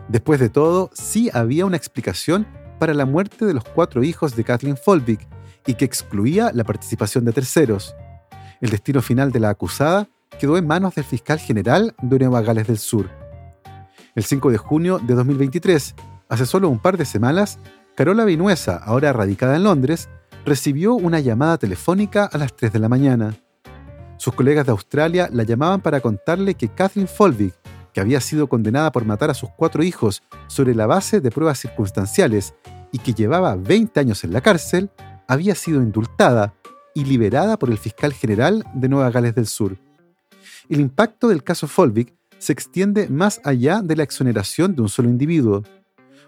Después 0.08 0.40
de 0.40 0.50
todo, 0.50 0.90
sí 0.92 1.30
había 1.32 1.64
una 1.64 1.76
explicación 1.76 2.46
para 2.84 2.92
la 2.92 3.06
muerte 3.06 3.46
de 3.46 3.54
los 3.54 3.64
cuatro 3.64 4.04
hijos 4.04 4.36
de 4.36 4.44
Kathleen 4.44 4.76
Folvig 4.76 5.18
y 5.66 5.72
que 5.72 5.86
excluía 5.86 6.50
la 6.52 6.64
participación 6.64 7.24
de 7.24 7.32
terceros. 7.32 7.96
El 8.60 8.68
destino 8.68 9.00
final 9.00 9.32
de 9.32 9.40
la 9.40 9.48
acusada 9.48 10.06
quedó 10.38 10.58
en 10.58 10.66
manos 10.66 10.94
del 10.94 11.04
fiscal 11.06 11.38
general 11.38 11.94
de 12.02 12.18
Nueva 12.18 12.42
Gales 12.42 12.66
del 12.66 12.76
Sur. 12.76 13.08
El 14.14 14.22
5 14.22 14.50
de 14.50 14.58
junio 14.58 14.98
de 14.98 15.14
2023, 15.14 15.94
hace 16.28 16.44
solo 16.44 16.68
un 16.68 16.78
par 16.78 16.98
de 16.98 17.06
semanas, 17.06 17.58
Carola 17.94 18.26
Vinuesa, 18.26 18.76
ahora 18.76 19.14
radicada 19.14 19.56
en 19.56 19.64
Londres, 19.64 20.10
recibió 20.44 20.92
una 20.92 21.20
llamada 21.20 21.56
telefónica 21.56 22.26
a 22.30 22.36
las 22.36 22.54
3 22.54 22.70
de 22.70 22.78
la 22.80 22.90
mañana. 22.90 23.34
Sus 24.18 24.34
colegas 24.34 24.66
de 24.66 24.72
Australia 24.72 25.30
la 25.32 25.44
llamaban 25.44 25.80
para 25.80 26.00
contarle 26.00 26.52
que 26.52 26.68
Kathleen 26.68 27.08
Folvig, 27.08 27.54
que 27.94 28.00
había 28.02 28.20
sido 28.20 28.48
condenada 28.48 28.92
por 28.92 29.06
matar 29.06 29.30
a 29.30 29.34
sus 29.34 29.48
cuatro 29.56 29.82
hijos 29.82 30.22
sobre 30.48 30.74
la 30.74 30.86
base 30.86 31.22
de 31.22 31.30
pruebas 31.30 31.60
circunstanciales 31.60 32.54
y 32.94 32.98
que 32.98 33.12
llevaba 33.12 33.56
20 33.56 33.98
años 33.98 34.22
en 34.22 34.32
la 34.32 34.40
cárcel, 34.40 34.88
había 35.26 35.56
sido 35.56 35.82
indultada 35.82 36.54
y 36.94 37.04
liberada 37.04 37.58
por 37.58 37.70
el 37.70 37.76
fiscal 37.76 38.12
general 38.12 38.64
de 38.72 38.88
Nueva 38.88 39.10
Gales 39.10 39.34
del 39.34 39.48
Sur. 39.48 39.76
El 40.68 40.78
impacto 40.78 41.26
del 41.26 41.42
caso 41.42 41.66
Folvig 41.66 42.14
se 42.38 42.52
extiende 42.52 43.08
más 43.08 43.40
allá 43.42 43.82
de 43.82 43.96
la 43.96 44.04
exoneración 44.04 44.76
de 44.76 44.82
un 44.82 44.88
solo 44.88 45.08
individuo. 45.08 45.64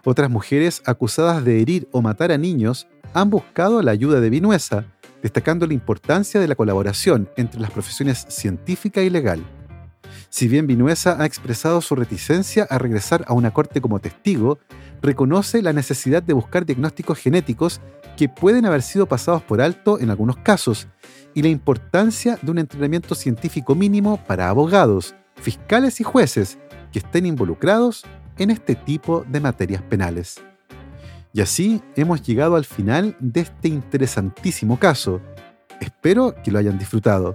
Otras 0.04 0.28
mujeres 0.28 0.82
acusadas 0.86 1.44
de 1.44 1.62
herir 1.62 1.88
o 1.92 2.02
matar 2.02 2.32
a 2.32 2.36
niños 2.36 2.88
han 3.14 3.30
buscado 3.30 3.80
la 3.80 3.92
ayuda 3.92 4.18
de 4.18 4.28
Vinuesa, 4.28 4.86
destacando 5.22 5.68
la 5.68 5.74
importancia 5.74 6.40
de 6.40 6.48
la 6.48 6.56
colaboración 6.56 7.28
entre 7.36 7.60
las 7.60 7.70
profesiones 7.70 8.26
científica 8.28 9.02
y 9.02 9.10
legal. 9.10 9.40
Si 10.30 10.48
bien 10.48 10.66
Vinuesa 10.66 11.22
ha 11.22 11.26
expresado 11.26 11.80
su 11.80 11.94
reticencia 11.94 12.66
a 12.68 12.78
regresar 12.78 13.24
a 13.28 13.34
una 13.34 13.52
corte 13.52 13.80
como 13.80 14.00
testigo, 14.00 14.58
reconoce 15.02 15.62
la 15.62 15.72
necesidad 15.72 16.22
de 16.22 16.32
buscar 16.32 16.66
diagnósticos 16.66 17.18
genéticos 17.18 17.80
que 18.16 18.28
pueden 18.28 18.66
haber 18.66 18.82
sido 18.82 19.06
pasados 19.06 19.42
por 19.42 19.60
alto 19.60 20.00
en 20.00 20.10
algunos 20.10 20.38
casos 20.38 20.88
y 21.34 21.42
la 21.42 21.48
importancia 21.48 22.38
de 22.40 22.50
un 22.50 22.58
entrenamiento 22.58 23.14
científico 23.14 23.74
mínimo 23.74 24.18
para 24.26 24.48
abogados, 24.48 25.14
fiscales 25.34 26.00
y 26.00 26.04
jueces 26.04 26.58
que 26.90 27.00
estén 27.00 27.26
involucrados 27.26 28.04
en 28.38 28.50
este 28.50 28.74
tipo 28.74 29.24
de 29.28 29.40
materias 29.40 29.82
penales. 29.82 30.40
Y 31.32 31.42
así 31.42 31.82
hemos 31.96 32.22
llegado 32.22 32.56
al 32.56 32.64
final 32.64 33.14
de 33.20 33.40
este 33.40 33.68
interesantísimo 33.68 34.78
caso. 34.78 35.20
Espero 35.80 36.34
que 36.42 36.50
lo 36.50 36.58
hayan 36.58 36.78
disfrutado. 36.78 37.34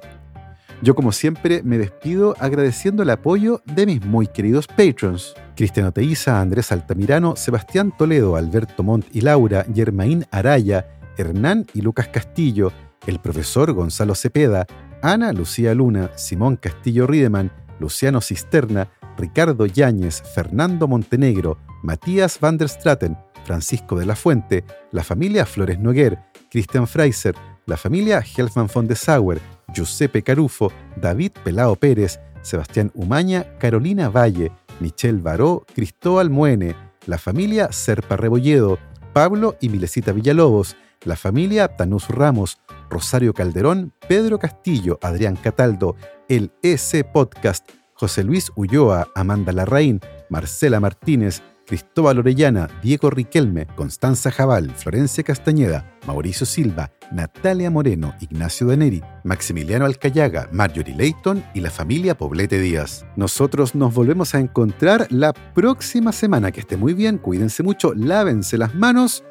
Yo 0.81 0.95
como 0.95 1.11
siempre 1.11 1.61
me 1.61 1.77
despido 1.77 2.35
agradeciendo 2.39 3.03
el 3.03 3.11
apoyo 3.11 3.61
de 3.65 3.85
mis 3.85 4.03
muy 4.03 4.25
queridos 4.25 4.65
patrons. 4.65 5.35
Cristiano 5.61 5.91
Teiza, 5.91 6.41
Andrés 6.41 6.71
Altamirano, 6.71 7.35
Sebastián 7.35 7.93
Toledo, 7.95 8.35
Alberto 8.35 8.81
Montt 8.81 9.05
y 9.15 9.21
Laura, 9.21 9.63
Germaín 9.71 10.25
Araya, 10.31 10.87
Hernán 11.19 11.67
y 11.75 11.81
Lucas 11.81 12.07
Castillo, 12.07 12.71
el 13.05 13.19
profesor 13.19 13.71
Gonzalo 13.71 14.15
Cepeda, 14.15 14.65
Ana 15.03 15.31
Lucía 15.33 15.75
Luna, 15.75 16.09
Simón 16.15 16.55
Castillo 16.55 17.05
Riedemann, 17.05 17.51
Luciano 17.79 18.21
Cisterna, 18.21 18.87
Ricardo 19.19 19.67
Yáñez, 19.67 20.23
Fernando 20.33 20.87
Montenegro, 20.87 21.59
Matías 21.83 22.39
van 22.39 22.57
der 22.57 22.67
Straten, 22.67 23.15
Francisco 23.45 23.95
de 23.99 24.07
la 24.07 24.15
Fuente, 24.15 24.63
la 24.91 25.03
familia 25.03 25.45
Flores 25.45 25.77
Noguer, 25.77 26.17
Christian 26.49 26.87
Freiser, 26.87 27.35
la 27.67 27.77
familia 27.77 28.23
Helfman 28.35 28.67
von 28.73 28.87
de 28.87 28.95
Sauer, 28.95 29.39
Giuseppe 29.71 30.23
Carufo, 30.23 30.71
David 30.95 31.33
Pelao 31.43 31.75
Pérez, 31.75 32.19
Sebastián 32.41 32.91
Umaña, 32.95 33.45
Carolina 33.59 34.09
Valle, 34.09 34.51
Michelle 34.81 35.21
Baró, 35.21 35.65
Cristóbal 35.73 36.29
Muene, 36.29 36.75
la 37.05 37.17
familia 37.17 37.71
Serpa 37.71 38.17
Rebolledo, 38.17 38.77
Pablo 39.13 39.55
y 39.61 39.69
Milesita 39.69 40.11
Villalobos, 40.11 40.75
la 41.03 41.15
familia 41.15 41.75
Tanús 41.75 42.09
Ramos, 42.09 42.59
Rosario 42.89 43.33
Calderón, 43.33 43.93
Pedro 44.07 44.39
Castillo, 44.39 44.99
Adrián 45.01 45.35
Cataldo, 45.35 45.95
el 46.27 46.51
EC 46.61 47.09
Podcast, 47.11 47.69
José 47.93 48.23
Luis 48.23 48.51
Ulloa, 48.55 49.07
Amanda 49.15 49.51
Larraín, 49.51 49.99
Marcela 50.29 50.79
Martínez, 50.79 51.41
Cristóbal 51.71 52.19
Orellana, 52.19 52.67
Diego 52.83 53.09
Riquelme, 53.09 53.65
Constanza 53.65 54.29
Jabal, 54.29 54.71
Florencia 54.71 55.23
Castañeda, 55.23 55.89
Mauricio 56.05 56.45
Silva, 56.45 56.91
Natalia 57.13 57.71
Moreno, 57.71 58.13
Ignacio 58.19 58.67
Daneri, 58.67 59.01
Maximiliano 59.23 59.85
Alcayaga, 59.85 60.49
Marjorie 60.51 60.93
Leighton 60.93 61.41
y 61.53 61.61
la 61.61 61.71
familia 61.71 62.17
Poblete 62.17 62.59
Díaz. 62.59 63.05
Nosotros 63.15 63.73
nos 63.73 63.93
volvemos 63.93 64.35
a 64.35 64.41
encontrar 64.41 65.07
la 65.11 65.31
próxima 65.31 66.11
semana. 66.11 66.51
Que 66.51 66.59
esté 66.59 66.75
muy 66.75 66.93
bien, 66.93 67.17
cuídense 67.17 67.63
mucho, 67.63 67.93
lávense 67.93 68.57
las 68.57 68.75
manos 68.75 69.23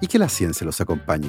y 0.00 0.06
que 0.06 0.18
la 0.18 0.30
ciencia 0.30 0.64
los 0.64 0.80
acompañe. 0.80 1.28